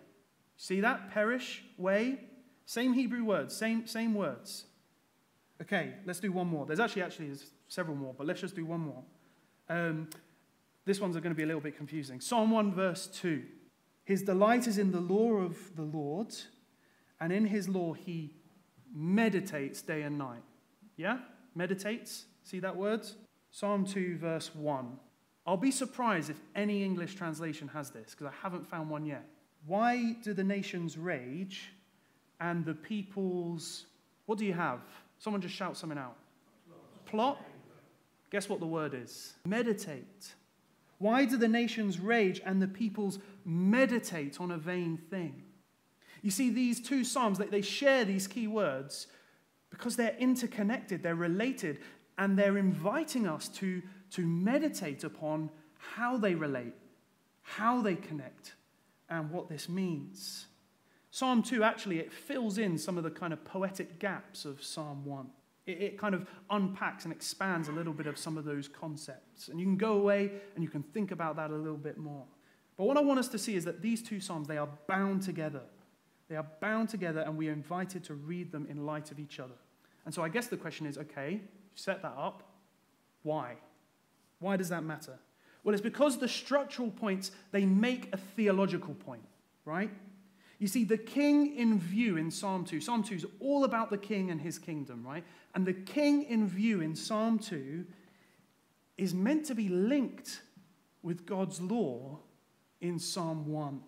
See 0.57 0.81
that? 0.81 1.11
Perish, 1.11 1.65
way. 1.77 2.21
Same 2.65 2.93
Hebrew 2.93 3.25
words, 3.25 3.55
same, 3.55 3.87
same 3.87 4.15
words. 4.15 4.65
Okay, 5.61 5.95
let's 6.05 6.21
do 6.21 6.33
one 6.33 6.47
more. 6.47 6.67
There's 6.67 6.81
actually 6.81 7.03
actually 7.03 7.27
there's 7.27 7.51
several 7.69 7.97
more, 7.97 8.15
but 8.17 8.27
let's 8.27 8.41
just 8.41 8.55
do 8.55 8.65
one 8.65 8.81
more. 8.81 9.03
Um, 9.69 10.09
this 10.87 11.01
one's 11.01 11.15
going 11.17 11.25
to 11.25 11.35
be 11.35 11.43
a 11.43 11.47
little 11.47 11.61
bit 11.61 11.77
confusing. 11.77 12.21
Psalm 12.21 12.51
1, 12.51 12.73
verse 12.73 13.07
2. 13.09 13.43
His 14.05 14.23
delight 14.23 14.67
is 14.67 14.79
in 14.79 14.93
the 14.93 15.01
law 15.01 15.33
of 15.33 15.77
the 15.77 15.83
Lord, 15.83 16.35
and 17.21 17.33
in 17.33 17.47
his 17.47 17.69
law 17.69 17.93
he 17.93 18.33
meditates 18.95 19.83
day 19.83 20.03
and 20.03 20.17
night. 20.17 20.43
Yeah? 20.97 21.19
Meditates. 21.55 22.25
See 22.45 22.61
that 22.61 22.77
word? 22.77 23.07
Psalm 23.51 23.85
2, 23.85 24.17
verse 24.17 24.55
1. 24.55 24.99
I'll 25.47 25.57
be 25.57 25.71
surprised 25.71 26.31
if 26.31 26.41
any 26.55 26.83
English 26.83 27.15
translation 27.17 27.69
has 27.69 27.91
this, 27.91 28.13
because 28.13 28.29
I 28.29 28.43
haven't 28.43 28.67
found 28.67 28.89
one 28.89 29.05
yet. 29.05 29.29
Why 29.67 30.15
do 30.23 30.33
the 30.33 30.45
nations 30.45 30.97
rage 30.97 31.73
and 32.41 32.65
the 32.65 32.75
peoples. 32.75 33.87
What 34.27 34.39
do 34.39 34.45
you 34.45 34.53
have? 34.53 34.81
Someone 35.19 35.41
just 35.41 35.55
shout 35.55 35.77
something 35.77 35.99
out. 35.99 36.17
Plot? 37.07 37.41
Guess 38.31 38.49
what 38.49 38.61
the 38.61 38.67
word 38.67 38.95
is? 38.95 39.35
Meditate. 39.45 40.35
Why 40.99 41.25
do 41.25 41.37
the 41.37 41.49
nations 41.49 42.01
rage 42.01 42.41
and 42.45 42.61
the 42.61 42.69
peoples 42.69 43.19
meditate 43.45 44.41
on 44.41 44.51
a 44.51 44.59
vain 44.59 44.97
thing? 44.97 45.43
You 46.23 46.31
see, 46.31 46.51
these 46.51 46.81
two 46.81 47.05
Psalms, 47.05 47.39
they, 47.39 47.61
share 47.61 48.05
these 48.05 48.27
key 48.27 48.47
words 48.47 49.07
because 49.71 49.97
they're 49.97 50.17
interconnected, 50.19 51.03
they're 51.03 51.15
related, 51.15 51.81
and 52.19 52.39
they're 52.39 52.57
inviting 52.57 53.29
us 53.29 53.49
to, 53.49 53.83
to 54.13 54.27
meditate 54.27 55.05
upon 55.05 55.51
how 55.77 56.17
they 56.17 56.35
relate, 56.35 56.75
how 57.43 57.83
they 57.83 57.95
connect, 57.95 58.55
and 59.09 59.31
what 59.31 59.49
this 59.49 59.69
means. 59.69 60.47
Psalm 61.11 61.43
2 61.43 61.63
actually 61.63 61.99
it 61.99 62.13
fills 62.13 62.59
in 62.59 62.77
some 62.77 62.99
of 62.99 63.05
the 63.05 63.11
kind 63.11 63.33
of 63.33 63.45
poetic 63.45 63.99
gaps 63.99 64.45
of 64.45 64.63
Psalm 64.63 65.05
1. 65.05 65.27
It, 65.67 65.83
it, 65.83 65.99
kind 65.99 66.15
of 66.15 66.27
unpacks 66.51 67.05
and 67.05 67.13
expands 67.13 67.69
a 67.69 67.73
little 67.73 67.93
bit 67.93 68.07
of 68.07 68.17
some 68.17 68.39
of 68.39 68.45
those 68.45 68.69
concepts. 68.69 69.49
And 69.49 69.59
you 69.59 69.67
can 69.67 69.77
go 69.77 69.95
away 69.95 70.31
and 70.55 70.63
you 70.63 70.71
can 70.71 70.83
think 70.83 71.11
about 71.11 71.37
that 71.37 71.51
a 71.51 71.57
little 71.57 71.77
bit 71.77 71.99
more. 71.99 72.25
But 72.77 72.85
what 72.85 72.97
I 72.97 73.01
want 73.01 73.19
us 73.19 73.29
to 73.29 73.39
see 73.39 73.57
is 73.57 73.65
that 73.65 73.83
these 73.83 74.03
two 74.03 74.21
Psalms, 74.21 74.47
they 74.47 74.59
are 74.59 74.69
bound 74.87 75.23
together. 75.23 75.63
They 76.29 76.37
are 76.37 76.47
bound 76.61 76.89
together 76.89 77.21
and 77.21 77.37
we 77.37 77.49
are 77.49 77.53
invited 77.53 78.05
to 78.05 78.15
read 78.15 78.53
them 78.53 78.67
in 78.71 78.87
light 78.87 79.11
of 79.11 79.19
each 79.19 79.41
other. 79.41 79.55
And 80.05 80.15
so 80.15 80.23
I 80.23 80.29
guess 80.29 80.47
the 80.47 80.57
question 80.57 80.87
is 80.87 80.99
okay, 80.99 81.33
you 81.33 81.41
set 81.75 82.03
that 82.03 82.15
up. 82.17 82.43
Why? 83.23 83.57
Why 84.39 84.57
does 84.57 84.69
that 84.69 84.85
matter? 84.85 85.19
Well, 85.65 85.75
it's 85.75 85.83
because 85.83 86.19
the 86.19 86.29
structural 86.29 86.91
points, 86.91 87.33
they 87.51 87.67
make 87.67 88.11
a 88.13 88.17
theological 88.17 88.95
point, 88.95 89.25
right? 89.65 89.91
You 90.59 90.67
see, 90.67 90.85
the 90.85 90.97
king 90.97 91.55
in 91.57 91.79
view 91.79 92.17
in 92.17 92.31
Psalm 92.31 92.65
2, 92.65 92.81
Psalm 92.81 93.03
2 93.03 93.15
is 93.15 93.27
all 93.41 93.65
about 93.65 93.91
the 93.91 93.99
king 93.99 94.31
and 94.31 94.41
his 94.41 94.59
kingdom, 94.59 95.05
right? 95.07 95.25
And 95.55 95.67
the 95.67 95.75
king 95.75 96.23
in 96.25 96.49
view 96.49 96.81
in 96.81 96.95
Psalm 96.95 97.39
2 97.39 97.85
is 98.97 99.13
meant 99.13 99.45
to 99.47 99.55
be 99.55 99.69
linked 99.69 100.41
with 101.03 101.27
God's 101.27 101.61
law 101.61 102.21
in 102.81 102.99
Psalm 102.99 103.47
1. 103.47 103.81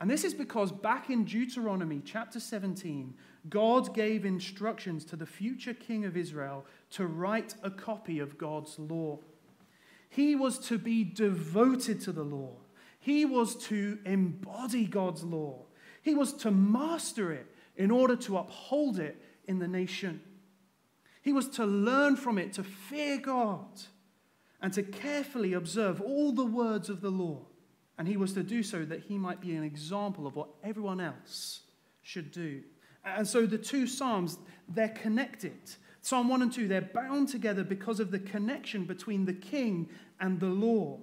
And 0.00 0.08
this 0.08 0.22
is 0.22 0.32
because 0.32 0.70
back 0.70 1.10
in 1.10 1.24
Deuteronomy 1.24 2.00
chapter 2.04 2.38
17, 2.38 3.14
God 3.48 3.94
gave 3.94 4.24
instructions 4.24 5.04
to 5.06 5.16
the 5.16 5.26
future 5.26 5.74
king 5.74 6.04
of 6.04 6.16
Israel 6.16 6.64
to 6.90 7.06
write 7.06 7.54
a 7.64 7.70
copy 7.70 8.20
of 8.20 8.38
God's 8.38 8.78
law. 8.78 9.18
He 10.08 10.36
was 10.36 10.58
to 10.68 10.78
be 10.78 11.02
devoted 11.02 12.00
to 12.02 12.12
the 12.12 12.22
law, 12.22 12.52
he 13.00 13.24
was 13.24 13.56
to 13.66 13.98
embody 14.04 14.86
God's 14.86 15.24
law, 15.24 15.64
he 16.02 16.14
was 16.14 16.32
to 16.34 16.50
master 16.50 17.32
it 17.32 17.46
in 17.76 17.90
order 17.90 18.16
to 18.16 18.38
uphold 18.38 18.98
it 18.98 19.20
in 19.46 19.58
the 19.58 19.68
nation. 19.68 20.20
He 21.22 21.32
was 21.32 21.48
to 21.50 21.64
learn 21.64 22.16
from 22.16 22.38
it 22.38 22.52
to 22.54 22.64
fear 22.64 23.18
God 23.18 23.66
and 24.60 24.72
to 24.72 24.82
carefully 24.82 25.52
observe 25.52 26.00
all 26.00 26.32
the 26.32 26.44
words 26.44 26.88
of 26.88 27.00
the 27.00 27.10
law. 27.10 27.46
And 27.96 28.06
he 28.06 28.16
was 28.16 28.32
to 28.34 28.42
do 28.42 28.62
so 28.62 28.84
that 28.84 29.02
he 29.02 29.18
might 29.18 29.40
be 29.40 29.54
an 29.54 29.64
example 29.64 30.26
of 30.26 30.36
what 30.36 30.48
everyone 30.62 31.00
else 31.00 31.60
should 32.02 32.30
do. 32.30 32.62
And 33.04 33.26
so 33.26 33.46
the 33.46 33.58
two 33.58 33.86
Psalms, 33.86 34.38
they're 34.68 34.88
connected. 34.88 35.58
Psalm 36.02 36.28
1 36.28 36.42
and 36.42 36.52
2, 36.52 36.68
they're 36.68 36.80
bound 36.80 37.28
together 37.28 37.64
because 37.64 38.00
of 38.00 38.10
the 38.10 38.18
connection 38.18 38.84
between 38.84 39.24
the 39.24 39.34
king 39.34 39.88
and 40.20 40.40
the 40.40 40.46
law. 40.46 40.98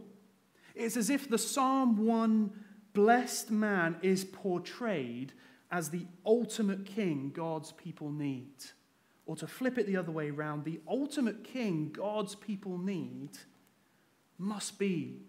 It's 0.73 0.97
as 0.97 1.09
if 1.09 1.29
the 1.29 1.37
Psalm 1.37 2.05
1 2.05 2.51
blessed 2.95 3.51
man 3.51 3.97
is 4.01 4.25
portrayed 4.25 5.33
as 5.69 5.89
the 5.89 6.07
ultimate 6.25 6.85
king 6.85 7.31
God's 7.33 7.71
people 7.73 8.09
need. 8.09 8.55
Or 9.27 9.35
to 9.35 9.47
flip 9.47 9.77
it 9.77 9.85
the 9.85 9.97
other 9.97 10.11
way 10.11 10.29
around, 10.29 10.63
the 10.63 10.79
ultimate 10.87 11.43
king 11.43 11.91
God's 11.91 12.33
people 12.33 12.77
need 12.77 13.31
must 14.37 14.79
be 14.79 15.21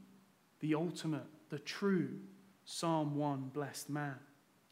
the 0.60 0.74
ultimate 0.74 1.26
the 1.50 1.58
true 1.58 2.18
Psalm 2.64 3.14
1 3.14 3.50
blessed 3.52 3.90
man. 3.90 4.18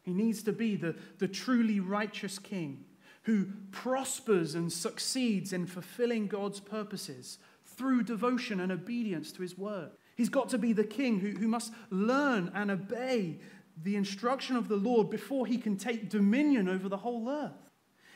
He 0.01 0.13
needs 0.13 0.43
to 0.43 0.51
be 0.51 0.75
the, 0.75 0.95
the 1.17 1.27
truly 1.27 1.79
righteous 1.79 2.37
king 2.37 2.85
who 3.23 3.47
prospers 3.71 4.53
and 4.53 4.71
succeeds 4.71 5.51
in 5.51 5.65
fulfilling 5.65 6.27
God's 6.27 6.59
purposes 6.59 7.39
through 7.65 8.03
devotion 8.03 8.59
and 8.59 8.71
obedience 8.71 9.31
to 9.31 9.41
his 9.41 9.57
word. 9.57 9.91
He's 10.15 10.29
got 10.29 10.49
to 10.49 10.57
be 10.57 10.73
the 10.73 10.83
king 10.83 11.19
who, 11.19 11.31
who 11.31 11.47
must 11.47 11.73
learn 11.89 12.51
and 12.55 12.71
obey 12.71 13.39
the 13.83 13.97
instruction 13.97 14.55
of 14.55 14.67
the 14.67 14.77
Lord 14.77 15.09
before 15.09 15.45
he 15.45 15.57
can 15.57 15.77
take 15.77 16.09
dominion 16.09 16.69
over 16.69 16.87
the 16.87 16.97
whole 16.97 17.29
earth. 17.29 17.51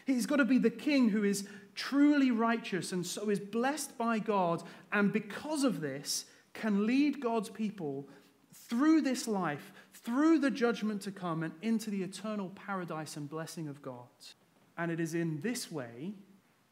He's 0.05 0.25
got 0.25 0.37
to 0.37 0.45
be 0.45 0.57
the 0.57 0.69
king 0.69 1.09
who 1.09 1.23
is 1.23 1.47
truly 1.75 2.31
righteous 2.31 2.91
and 2.91 3.05
so 3.05 3.29
is 3.29 3.39
blessed 3.39 3.97
by 3.97 4.19
God, 4.19 4.63
and 4.91 5.13
because 5.13 5.63
of 5.63 5.81
this, 5.81 6.25
can 6.53 6.87
lead 6.87 7.21
God's 7.21 7.49
people 7.49 8.07
through 8.53 9.01
this 9.01 9.27
life, 9.27 9.71
through 9.93 10.39
the 10.39 10.51
judgment 10.51 11.01
to 11.03 11.11
come, 11.11 11.43
and 11.43 11.53
into 11.61 11.89
the 11.89 12.01
eternal 12.01 12.49
paradise 12.55 13.17
and 13.17 13.29
blessing 13.29 13.67
of 13.67 13.81
God. 13.81 14.07
And 14.77 14.91
it 14.91 14.99
is 14.99 15.13
in 15.13 15.41
this 15.41 15.71
way 15.71 16.13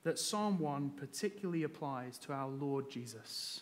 that 0.03 0.17
Psalm 0.17 0.57
1 0.59 0.91
particularly 0.91 1.63
applies 1.63 2.17
to 2.19 2.33
our 2.33 2.47
Lord 2.47 2.89
Jesus. 2.89 3.61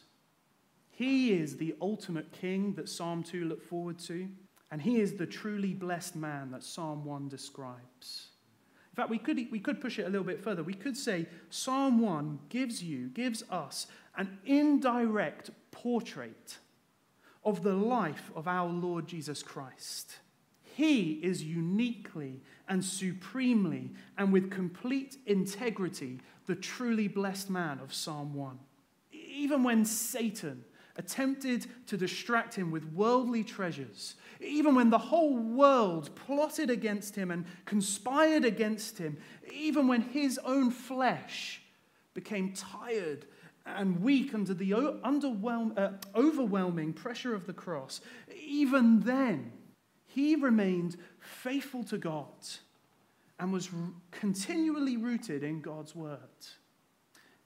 He 0.95 1.33
is 1.33 1.57
the 1.57 1.75
ultimate 1.81 2.31
king 2.31 2.73
that 2.75 2.87
Psalm 2.87 3.21
2 3.21 3.45
looked 3.45 3.67
forward 3.67 3.99
to, 3.99 4.29
and 4.71 4.81
he 4.81 5.01
is 5.01 5.13
the 5.13 5.25
truly 5.25 5.73
blessed 5.73 6.15
man 6.15 6.51
that 6.51 6.63
Psalm 6.63 7.03
1 7.03 7.27
describes. 7.27 8.29
In 8.91 8.95
fact, 8.95 9.09
we 9.09 9.17
could, 9.17 9.37
we 9.51 9.59
could 9.59 9.81
push 9.81 9.99
it 9.99 10.03
a 10.05 10.09
little 10.09 10.25
bit 10.25 10.41
further. 10.41 10.63
We 10.63 10.73
could 10.73 10.95
say 10.95 11.27
Psalm 11.49 11.99
1 11.99 12.39
gives 12.47 12.81
you, 12.81 13.09
gives 13.09 13.43
us, 13.51 13.87
an 14.15 14.39
indirect 14.45 15.51
portrait 15.71 16.59
of 17.43 17.61
the 17.61 17.73
life 17.73 18.31
of 18.33 18.47
our 18.47 18.69
Lord 18.69 19.05
Jesus 19.05 19.43
Christ. 19.43 20.19
He 20.63 21.19
is 21.21 21.43
uniquely 21.43 22.41
and 22.69 22.83
supremely 22.83 23.91
and 24.17 24.31
with 24.31 24.49
complete 24.49 25.17
integrity 25.25 26.21
the 26.45 26.55
truly 26.55 27.09
blessed 27.09 27.49
man 27.49 27.79
of 27.79 27.93
Psalm 27.93 28.33
1. 28.33 28.57
Even 29.11 29.61
when 29.61 29.83
Satan 29.83 30.63
attempted 30.97 31.67
to 31.87 31.97
distract 31.97 32.55
him 32.55 32.71
with 32.71 32.85
worldly 32.93 33.43
treasures, 33.43 34.15
even 34.39 34.75
when 34.75 34.89
the 34.89 34.97
whole 34.97 35.37
world 35.37 36.09
plotted 36.15 36.69
against 36.69 37.15
him 37.15 37.31
and 37.31 37.45
conspired 37.65 38.45
against 38.45 38.97
him, 38.97 39.17
even 39.51 39.87
when 39.87 40.01
his 40.01 40.39
own 40.45 40.71
flesh 40.71 41.61
became 42.13 42.53
tired 42.53 43.25
and 43.65 44.01
weak 44.01 44.33
under 44.33 44.53
the 44.53 44.73
uh, 44.73 45.89
overwhelming 46.15 46.93
pressure 46.93 47.33
of 47.33 47.45
the 47.45 47.53
cross, 47.53 47.99
even 48.39 49.01
then, 49.01 49.51
he 50.05 50.35
remained 50.35 50.97
faithful 51.19 51.83
to 51.83 51.97
God 51.97 52.31
and 53.39 53.51
was 53.51 53.69
continually 54.11 54.95
rooted 54.95 55.43
in 55.43 55.61
God's 55.61 55.93
word. 55.93 56.19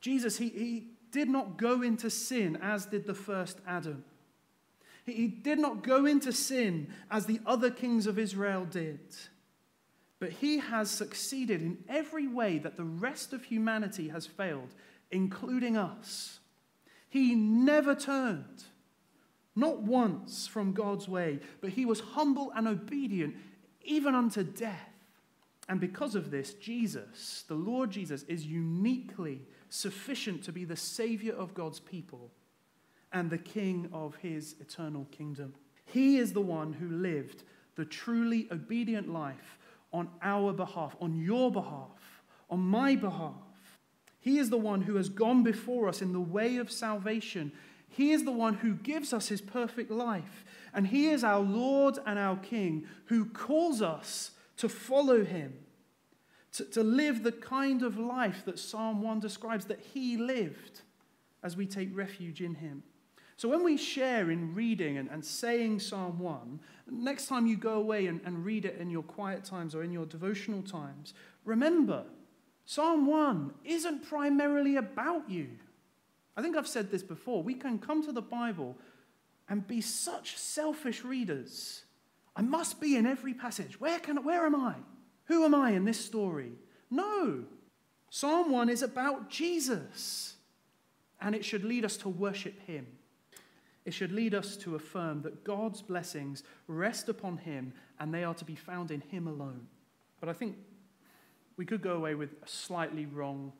Jesus, 0.01 0.38
he, 0.38 0.49
he 0.49 0.88
did 1.11 1.29
not 1.29 1.57
go 1.57 1.81
into 1.81 2.09
sin 2.09 2.57
as 2.61 2.85
did 2.85 3.05
the 3.05 3.13
first 3.13 3.59
Adam. 3.67 4.03
He, 5.05 5.27
did 5.27 5.57
not 5.57 5.81
go 5.81 6.05
into 6.05 6.31
sin 6.31 6.89
as 7.09 7.25
the 7.25 7.39
other 7.45 7.71
kings 7.71 8.05
of 8.05 8.19
Israel 8.19 8.65
did. 8.65 8.99
But 10.19 10.29
he 10.29 10.59
has 10.59 10.91
succeeded 10.91 11.61
in 11.61 11.79
every 11.87 12.27
way 12.27 12.59
that 12.59 12.77
the 12.77 12.83
rest 12.83 13.33
of 13.33 13.45
humanity 13.45 14.09
has 14.09 14.27
failed 14.27 14.75
including 15.11 15.77
us. 15.77 16.39
He 17.09 17.33
never 17.33 17.95
turned, 17.95 18.63
not 19.55 19.81
once 19.81 20.47
from 20.47 20.73
God's 20.73 21.07
way, 21.07 21.39
but 21.61 21.71
he 21.71 21.85
was 21.85 21.99
humble 21.99 22.51
and 22.55 22.67
obedient, 22.67 23.35
even 23.81 24.13
unto 24.13 24.43
death. 24.43 24.89
And 25.67 25.79
because 25.79 26.15
of 26.15 26.31
this, 26.31 26.53
Jesus, 26.55 27.43
the 27.47 27.55
Lord 27.55 27.91
Jesus, 27.91 28.23
is 28.23 28.45
uniquely 28.45 29.41
sufficient 29.69 30.43
to 30.43 30.51
be 30.51 30.65
the 30.65 30.75
Savior 30.75 31.34
of 31.34 31.53
God's 31.53 31.79
people 31.79 32.32
and 33.12 33.29
the 33.29 33.38
King 33.38 33.89
of 33.93 34.15
his 34.17 34.55
eternal 34.60 35.08
kingdom. 35.12 35.55
He 35.86 36.17
is 36.17 36.34
the 36.34 36.41
one 36.41 36.73
who 36.73 36.89
lived 36.89 37.43
the 37.75 37.86
truly 37.86 38.47
obedient 38.51 39.10
life 39.10 39.58
on 39.91 40.10
our 40.21 40.53
behalf, 40.53 40.95
on 41.01 41.19
your 41.19 41.51
behalf, 41.51 42.23
on 42.49 42.60
my 42.60 42.95
behalf. 42.95 43.34
He 44.19 44.38
is 44.38 44.49
the 44.49 44.58
one 44.58 44.82
who 44.82 44.95
has 44.95 45.10
gone 45.10 45.43
before 45.43 45.88
us 45.88 46.01
in 46.01 46.13
the 46.13 46.19
way 46.19 46.58
of 46.58 46.71
salvation. 46.71 47.51
He 47.88 48.12
is 48.12 48.23
the 48.25 48.32
one 48.32 48.55
who 48.55 48.73
gives 48.73 49.13
us 49.13 49.29
his 49.29 49.41
perfect 49.41 49.89
life. 49.89 50.45
And 50.73 50.88
he 50.88 51.08
is 51.08 51.23
our 51.23 51.39
Lord 51.39 51.97
and 52.05 52.19
our 52.19 52.36
King 52.38 52.86
who 53.05 53.25
calls 53.25 53.82
us 53.82 54.32
to 54.58 54.69
follow 54.69 55.23
him, 55.23 55.53
to, 56.53 56.65
to 56.65 56.83
live 56.83 57.23
the 57.23 57.31
kind 57.31 57.83
of 57.83 57.97
life 57.97 58.43
that 58.45 58.59
Psalm 58.59 59.01
1 59.01 59.19
describes 59.19 59.65
that 59.65 59.79
he 59.79 60.17
lived 60.17 60.81
as 61.43 61.55
we 61.55 61.65
take 61.65 61.95
refuge 61.95 62.41
in 62.41 62.55
him. 62.55 62.83
So 63.38 63.47
when 63.47 63.63
we 63.63 63.77
share 63.77 64.31
in 64.31 64.53
reading 64.53 64.97
and, 64.97 65.09
and 65.09 65.23
saying 65.23 65.79
Psalm 65.79 66.19
1, 66.19 66.59
next 66.91 67.27
time 67.27 67.47
you 67.47 67.55
go 67.55 67.75
away 67.75 68.07
and, 68.07 68.19
and 68.25 68.43
read 68.43 68.65
it 68.65 68.77
in 68.79 68.89
your 68.89 69.03
quiet 69.03 69.45
times 69.45 69.73
or 69.73 69.83
in 69.83 69.91
your 69.91 70.05
devotional 70.05 70.62
times, 70.62 71.13
remember, 71.45 72.03
Psalm 72.65 73.07
1 73.07 73.53
isn't 73.63 74.07
primarily 74.07 74.75
about 74.75 75.29
you. 75.29 75.47
I 76.35 76.41
think 76.41 76.57
I've 76.57 76.67
said 76.67 76.91
this 76.91 77.01
before. 77.01 77.41
We 77.41 77.53
can 77.53 77.79
come 77.79 78.03
to 78.05 78.12
the 78.12 78.21
Bible 78.21 78.77
and 79.47 79.65
be 79.65 79.81
such 79.81 80.38
selfish 80.38 81.03
readers. 81.03 81.83
I 82.35 82.41
must 82.41 82.79
be 82.79 82.95
in 82.95 83.05
every 83.05 83.33
passage. 83.33 83.79
Where, 83.79 83.99
can, 83.99 84.23
where 84.23 84.45
am 84.45 84.55
I? 84.55 84.75
Who 85.29 85.45
am 85.45 85.55
I 85.55 85.71
in 85.71 85.85
this 85.85 86.03
story? 86.03 86.53
No. 86.89 87.45
Psalm 88.09 88.51
1 88.51 88.67
is 88.69 88.81
about 88.81 89.29
Jesus, 89.29 90.35
and 91.21 91.35
it 91.35 91.45
should 91.45 91.63
lead 91.63 91.85
us 91.85 91.97
to 91.97 92.09
worship 92.09 92.59
him. 92.65 92.87
It 93.85 93.93
should 93.93 94.11
lead 94.11 94.33
us 94.33 94.57
to 94.57 94.75
affirm 94.75 95.21
that 95.21 95.43
God's 95.43 95.81
blessings 95.83 96.43
rest 96.67 97.09
upon 97.09 97.37
him 97.37 97.73
and 97.99 98.13
they 98.13 98.23
are 98.23 98.33
to 98.35 98.45
be 98.45 98.55
found 98.55 98.91
in 98.91 99.01
him 99.01 99.27
alone. 99.27 99.67
But 100.19 100.29
I 100.29 100.33
think 100.33 100.57
we 101.57 101.65
could 101.65 101.81
go 101.81 101.93
away 101.93 102.15
with 102.15 102.31
a 102.43 102.47
slightly 102.47 103.05
wrong 103.05 103.53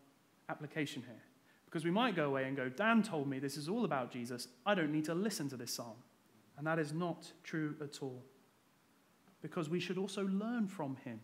application 0.50 1.04
here. 1.04 1.22
Because 1.66 1.86
we 1.86 1.92
might 1.92 2.16
go 2.16 2.26
away 2.26 2.46
and 2.46 2.58
go, 2.58 2.68
Dan 2.68 3.04
told 3.04 3.28
me 3.28 3.40
this 3.40 3.58
is 3.58 3.70
all 3.70 3.86
about 3.86 4.12
Jesus. 4.12 4.48
I 4.66 4.76
don't 4.76 4.92
need 4.92 5.06
to 5.06 5.14
listen 5.14 5.50
to 5.50 5.58
this 5.58 5.74
psalm. 5.74 5.98
And 6.58 6.66
that 6.68 6.80
is 6.80 6.94
not 6.94 7.32
true 7.44 7.76
at 7.82 8.02
all. 8.02 8.24
Because 9.42 9.70
we 9.70 9.80
should 9.80 9.98
also 9.98 10.28
learn 10.28 10.68
from 10.68 10.98
him. 11.06 11.22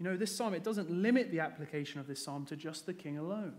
You 0.00 0.06
know, 0.06 0.16
this 0.16 0.34
psalm, 0.34 0.54
it 0.54 0.64
doesn't 0.64 0.90
limit 0.90 1.30
the 1.30 1.40
application 1.40 2.00
of 2.00 2.06
this 2.06 2.24
psalm 2.24 2.46
to 2.46 2.56
just 2.56 2.86
the 2.86 2.94
king 2.94 3.18
alone. 3.18 3.52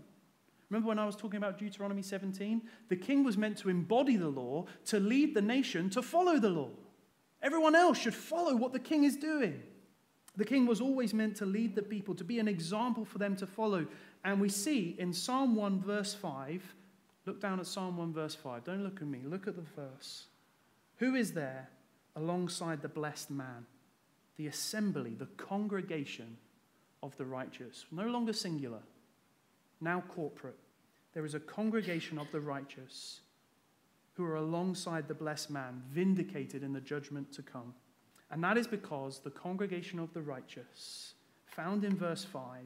Remember 0.68 0.88
when 0.88 0.98
I 0.98 1.06
was 1.06 1.14
talking 1.14 1.36
about 1.36 1.56
Deuteronomy 1.56 2.02
17? 2.02 2.62
The 2.88 2.96
king 2.96 3.22
was 3.22 3.38
meant 3.38 3.58
to 3.58 3.68
embody 3.68 4.16
the 4.16 4.28
law, 4.28 4.66
to 4.86 4.98
lead 4.98 5.34
the 5.34 5.42
nation 5.42 5.88
to 5.90 6.02
follow 6.02 6.40
the 6.40 6.50
law. 6.50 6.70
Everyone 7.42 7.76
else 7.76 7.96
should 7.96 8.14
follow 8.14 8.56
what 8.56 8.72
the 8.72 8.80
king 8.80 9.04
is 9.04 9.16
doing. 9.16 9.62
The 10.36 10.44
king 10.44 10.66
was 10.66 10.80
always 10.80 11.14
meant 11.14 11.36
to 11.36 11.46
lead 11.46 11.76
the 11.76 11.82
people, 11.82 12.14
to 12.16 12.24
be 12.24 12.40
an 12.40 12.48
example 12.48 13.04
for 13.04 13.18
them 13.18 13.36
to 13.36 13.46
follow. 13.46 13.86
And 14.24 14.40
we 14.40 14.48
see 14.48 14.96
in 14.98 15.12
Psalm 15.12 15.54
1, 15.54 15.80
verse 15.80 16.14
5, 16.14 16.74
look 17.26 17.40
down 17.40 17.60
at 17.60 17.66
Psalm 17.66 17.98
1, 17.98 18.12
verse 18.12 18.34
5. 18.34 18.64
Don't 18.64 18.82
look 18.82 19.00
at 19.00 19.06
me, 19.06 19.20
look 19.24 19.46
at 19.46 19.54
the 19.54 19.62
verse. 19.76 20.24
Who 20.96 21.14
is 21.14 21.34
there 21.34 21.68
alongside 22.16 22.82
the 22.82 22.88
blessed 22.88 23.30
man? 23.30 23.66
The 24.36 24.46
assembly, 24.46 25.14
the 25.14 25.26
congregation 25.36 26.36
of 27.02 27.16
the 27.16 27.24
righteous. 27.24 27.84
No 27.90 28.06
longer 28.06 28.32
singular, 28.32 28.82
now 29.80 30.02
corporate. 30.08 30.58
There 31.12 31.24
is 31.24 31.34
a 31.34 31.40
congregation 31.40 32.18
of 32.18 32.30
the 32.32 32.40
righteous 32.40 33.20
who 34.14 34.24
are 34.24 34.36
alongside 34.36 35.08
the 35.08 35.14
blessed 35.14 35.50
man, 35.50 35.82
vindicated 35.90 36.62
in 36.62 36.72
the 36.72 36.80
judgment 36.80 37.32
to 37.32 37.42
come. 37.42 37.74
And 38.30 38.42
that 38.44 38.56
is 38.56 38.66
because 38.66 39.18
the 39.18 39.30
congregation 39.30 39.98
of 39.98 40.12
the 40.12 40.22
righteous, 40.22 41.14
found 41.46 41.84
in 41.84 41.96
verse 41.96 42.24
5, 42.24 42.60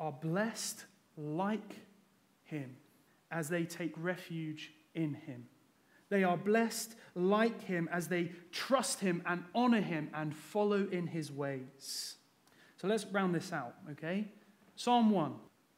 are 0.00 0.12
blessed 0.12 0.84
like 1.16 1.76
him 2.44 2.76
as 3.30 3.48
they 3.48 3.64
take 3.64 3.92
refuge 3.96 4.72
in 4.94 5.14
him. 5.14 5.46
They 6.12 6.24
are 6.24 6.36
blessed 6.36 6.94
like 7.14 7.62
him 7.62 7.88
as 7.90 8.08
they 8.08 8.32
trust 8.50 9.00
him 9.00 9.22
and 9.24 9.44
honor 9.54 9.80
him 9.80 10.10
and 10.12 10.36
follow 10.36 10.86
in 10.92 11.06
his 11.06 11.32
ways. 11.32 12.16
So 12.76 12.86
let's 12.86 13.06
round 13.06 13.34
this 13.34 13.50
out, 13.50 13.76
okay? 13.92 14.28
Psalm 14.76 15.10
1 15.10 15.32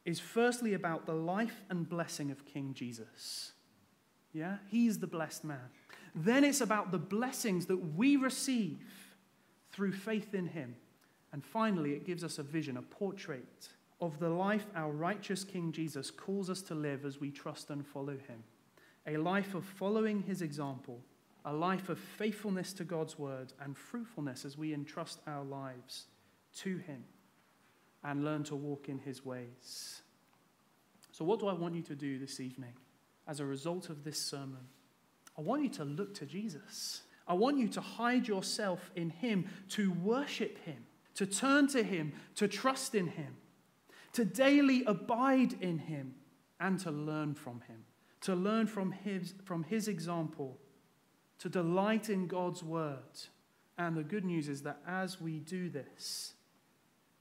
is 0.05 0.19
firstly 0.19 0.75
about 0.75 1.07
the 1.07 1.15
life 1.15 1.63
and 1.71 1.89
blessing 1.89 2.33
of 2.33 2.45
King 2.45 2.75
Jesus. 2.75 3.53
Yeah, 4.33 4.57
he's 4.73 4.99
the 4.99 5.07
blessed 5.07 5.45
man. 5.45 5.71
Then 6.17 6.43
it's 6.43 6.61
about 6.61 6.91
the 6.91 6.99
blessings 6.99 7.67
that 7.67 7.95
we 7.95 8.17
receive 8.17 8.81
through 9.71 9.93
faith 9.93 10.35
in 10.35 10.49
him. 10.49 10.75
And 11.33 11.45
finally, 11.45 11.93
it 11.93 12.05
gives 12.05 12.25
us 12.25 12.41
a 12.41 12.43
vision, 12.43 12.77
a 12.77 12.83
portrait 12.83 13.69
of 14.01 14.19
the 14.19 14.31
life 14.31 14.67
our 14.75 14.91
righteous 14.91 15.45
King 15.45 15.71
Jesus 15.71 16.11
calls 16.11 16.51
us 16.51 16.61
to 16.63 16.75
live 16.75 17.05
as 17.05 17.21
we 17.21 17.31
trust 17.31 17.71
and 17.71 17.87
follow 17.87 18.15
him. 18.15 18.43
A 19.07 19.17
life 19.17 19.55
of 19.55 19.65
following 19.65 20.23
his 20.23 20.43
example, 20.43 21.01
a 21.45 21.53
life 21.53 21.89
of 21.89 21.99
faithfulness 21.99 22.73
to 22.75 22.85
God's 22.85 23.19
word 23.19 23.53
and 23.61 23.77
fruitfulness 23.77 24.45
as 24.45 24.57
we 24.57 24.73
entrust 24.73 25.21
our 25.27 25.45
lives 25.45 26.07
to 26.57 26.79
him 26.79 27.05
and 28.03 28.25
learn 28.25 28.45
to 28.45 28.57
walk 28.57 28.89
in 28.89 28.99
his 28.99 29.25
ways. 29.25 30.03
So, 31.11 31.25
what 31.25 31.41
do 31.41 31.47
I 31.47 31.53
want 31.53 31.75
you 31.75 31.83
to 31.83 31.95
do 31.95 32.19
this 32.19 32.41
evening 32.41 32.73
as 33.27 33.41
a 33.41 33.47
result 33.47 33.89
of 33.89 34.05
this 34.05 34.19
sermon? 34.19 34.69
I 35.39 35.43
want 35.43 35.63
you 35.63 35.71
to 35.71 35.85
look 35.85 36.15
to 36.15 36.27
Jesus. 36.27 37.03
I 37.27 37.35
want 37.35 37.59
you 37.59 37.69
to 37.69 37.81
hide 37.81 38.29
yourself 38.29 38.91
in 38.95 39.11
him, 39.11 39.49
to 39.71 39.93
worship 39.93 40.59
him, 40.65 40.85
to 41.15 41.27
turn 41.27 41.69
to 41.69 41.83
him, 41.83 42.13
to 42.37 42.49
trust 42.49 42.95
in 42.95 43.07
him, 43.07 43.37
to 44.13 44.25
daily 44.25 44.85
abide 44.85 45.55
in 45.61 45.79
him, 45.79 46.15
and 46.61 46.79
to 46.81 46.91
learn 46.91 47.35
from 47.35 47.63
him, 47.63 47.85
to 48.25 48.35
learn 48.35 48.67
from 48.67 48.91
his, 48.91 49.35
from 49.45 49.65
his 49.65 49.87
example, 49.87 50.59
to 51.39 51.51
delight 51.51 52.09
in 52.09 52.27
God's 52.27 52.63
word. 52.63 53.21
And 53.77 53.95
the 53.97 54.03
good 54.03 54.25
news 54.25 54.49
is 54.49 54.63
that 54.63 54.79
as 54.87 55.21
we 55.21 55.41
do 55.41 55.69
this, 55.69 56.33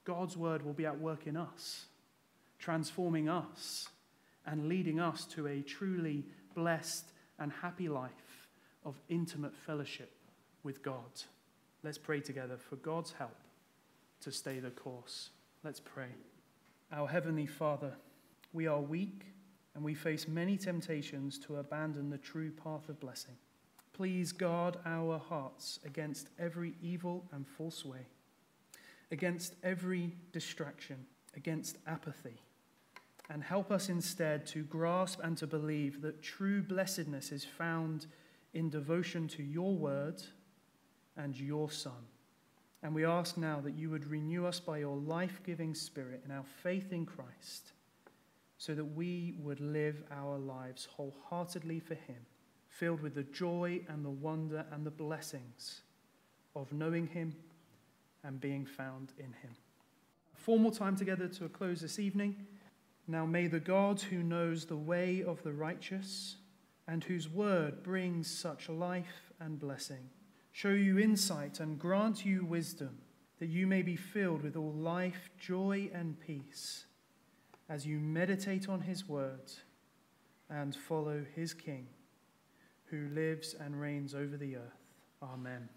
God's 0.04 0.34
word 0.34 0.64
will 0.64 0.72
be 0.72 0.86
at 0.86 0.98
work 0.98 1.26
in 1.26 1.36
us, 1.36 1.86
transforming 2.58 3.28
us 3.28 3.88
and 4.46 4.66
leading 4.66 4.98
us 4.98 5.26
to 5.26 5.46
a 5.46 5.60
truly 5.60 6.24
blessed 6.54 7.12
and 7.38 7.52
happy 7.52 7.88
life 7.88 8.48
of 8.82 8.98
intimate 9.10 9.54
fellowship 9.54 10.10
with 10.62 10.82
God. 10.82 11.22
Let's 11.82 11.98
pray 11.98 12.20
together 12.20 12.56
for 12.56 12.76
God's 12.76 13.12
help 13.12 13.36
to 14.22 14.32
stay 14.32 14.58
the 14.58 14.70
course. 14.70 15.30
Let's 15.62 15.80
pray. 15.80 16.14
Our 16.90 17.08
Heavenly 17.08 17.46
Father, 17.46 17.92
we 18.54 18.66
are 18.66 18.80
weak 18.80 19.33
and 19.74 19.84
we 19.84 19.94
face 19.94 20.28
many 20.28 20.56
temptations 20.56 21.38
to 21.40 21.56
abandon 21.56 22.10
the 22.10 22.18
true 22.18 22.50
path 22.50 22.88
of 22.88 23.00
blessing. 23.00 23.34
Please 23.92 24.32
guard 24.32 24.76
our 24.84 25.18
hearts 25.18 25.78
against 25.84 26.28
every 26.38 26.74
evil 26.82 27.24
and 27.32 27.46
false 27.46 27.84
way 27.84 28.06
against 29.14 29.54
every 29.62 30.12
distraction, 30.32 31.06
against 31.36 31.78
apathy, 31.86 32.40
and 33.30 33.42
help 33.42 33.70
us 33.70 33.88
instead 33.88 34.46
to 34.46 34.64
grasp 34.64 35.20
and 35.22 35.38
to 35.38 35.46
believe 35.46 36.02
that 36.02 36.22
true 36.22 36.62
blessedness 36.62 37.32
is 37.32 37.44
found 37.44 38.06
in 38.52 38.68
devotion 38.68 39.26
to 39.28 39.42
your 39.42 39.74
word 39.74 40.22
and 41.16 41.38
your 41.38 41.70
Son. 41.70 41.92
And 42.82 42.94
we 42.94 43.04
ask 43.04 43.38
now 43.38 43.60
that 43.60 43.74
you 43.74 43.88
would 43.90 44.06
renew 44.06 44.46
us 44.46 44.60
by 44.60 44.78
your 44.78 44.96
life 44.96 45.40
giving 45.44 45.74
Spirit 45.74 46.22
in 46.24 46.30
our 46.30 46.44
faith 46.62 46.92
in 46.92 47.06
Christ, 47.06 47.72
so 48.58 48.74
that 48.74 48.84
we 48.84 49.34
would 49.38 49.60
live 49.60 50.02
our 50.10 50.38
lives 50.38 50.88
wholeheartedly 50.96 51.80
for 51.80 51.94
Him, 51.94 52.26
filled 52.68 53.00
with 53.00 53.14
the 53.14 53.22
joy 53.24 53.80
and 53.88 54.04
the 54.04 54.10
wonder 54.10 54.64
and 54.72 54.84
the 54.84 54.90
blessings 54.90 55.82
of 56.54 56.72
knowing 56.72 57.06
Him 57.06 57.34
and 58.24 58.40
being 58.40 58.66
found 58.66 59.12
in 59.18 59.26
him. 59.26 59.54
Formal 60.34 60.72
time 60.72 60.96
together 60.96 61.28
to 61.28 61.44
a 61.44 61.48
close 61.48 61.80
this 61.80 61.98
evening. 61.98 62.46
Now 63.06 63.26
may 63.26 63.46
the 63.46 63.60
God 63.60 64.00
who 64.00 64.22
knows 64.22 64.64
the 64.64 64.76
way 64.76 65.22
of 65.22 65.42
the 65.42 65.52
righteous 65.52 66.36
and 66.88 67.04
whose 67.04 67.28
word 67.28 67.82
brings 67.82 68.30
such 68.30 68.68
life 68.68 69.32
and 69.40 69.60
blessing 69.60 70.10
show 70.52 70.70
you 70.70 70.98
insight 70.98 71.60
and 71.60 71.78
grant 71.78 72.24
you 72.24 72.44
wisdom 72.44 72.98
that 73.40 73.48
you 73.48 73.66
may 73.66 73.82
be 73.82 73.96
filled 73.96 74.42
with 74.42 74.56
all 74.56 74.72
life, 74.72 75.28
joy, 75.38 75.90
and 75.92 76.18
peace 76.20 76.86
as 77.68 77.86
you 77.86 77.98
meditate 77.98 78.68
on 78.68 78.80
his 78.80 79.08
words 79.08 79.60
and 80.50 80.74
follow 80.74 81.24
his 81.34 81.54
King, 81.54 81.86
who 82.86 83.08
lives 83.08 83.54
and 83.58 83.80
reigns 83.80 84.14
over 84.14 84.36
the 84.36 84.56
earth. 84.56 84.82
Amen. 85.22 85.68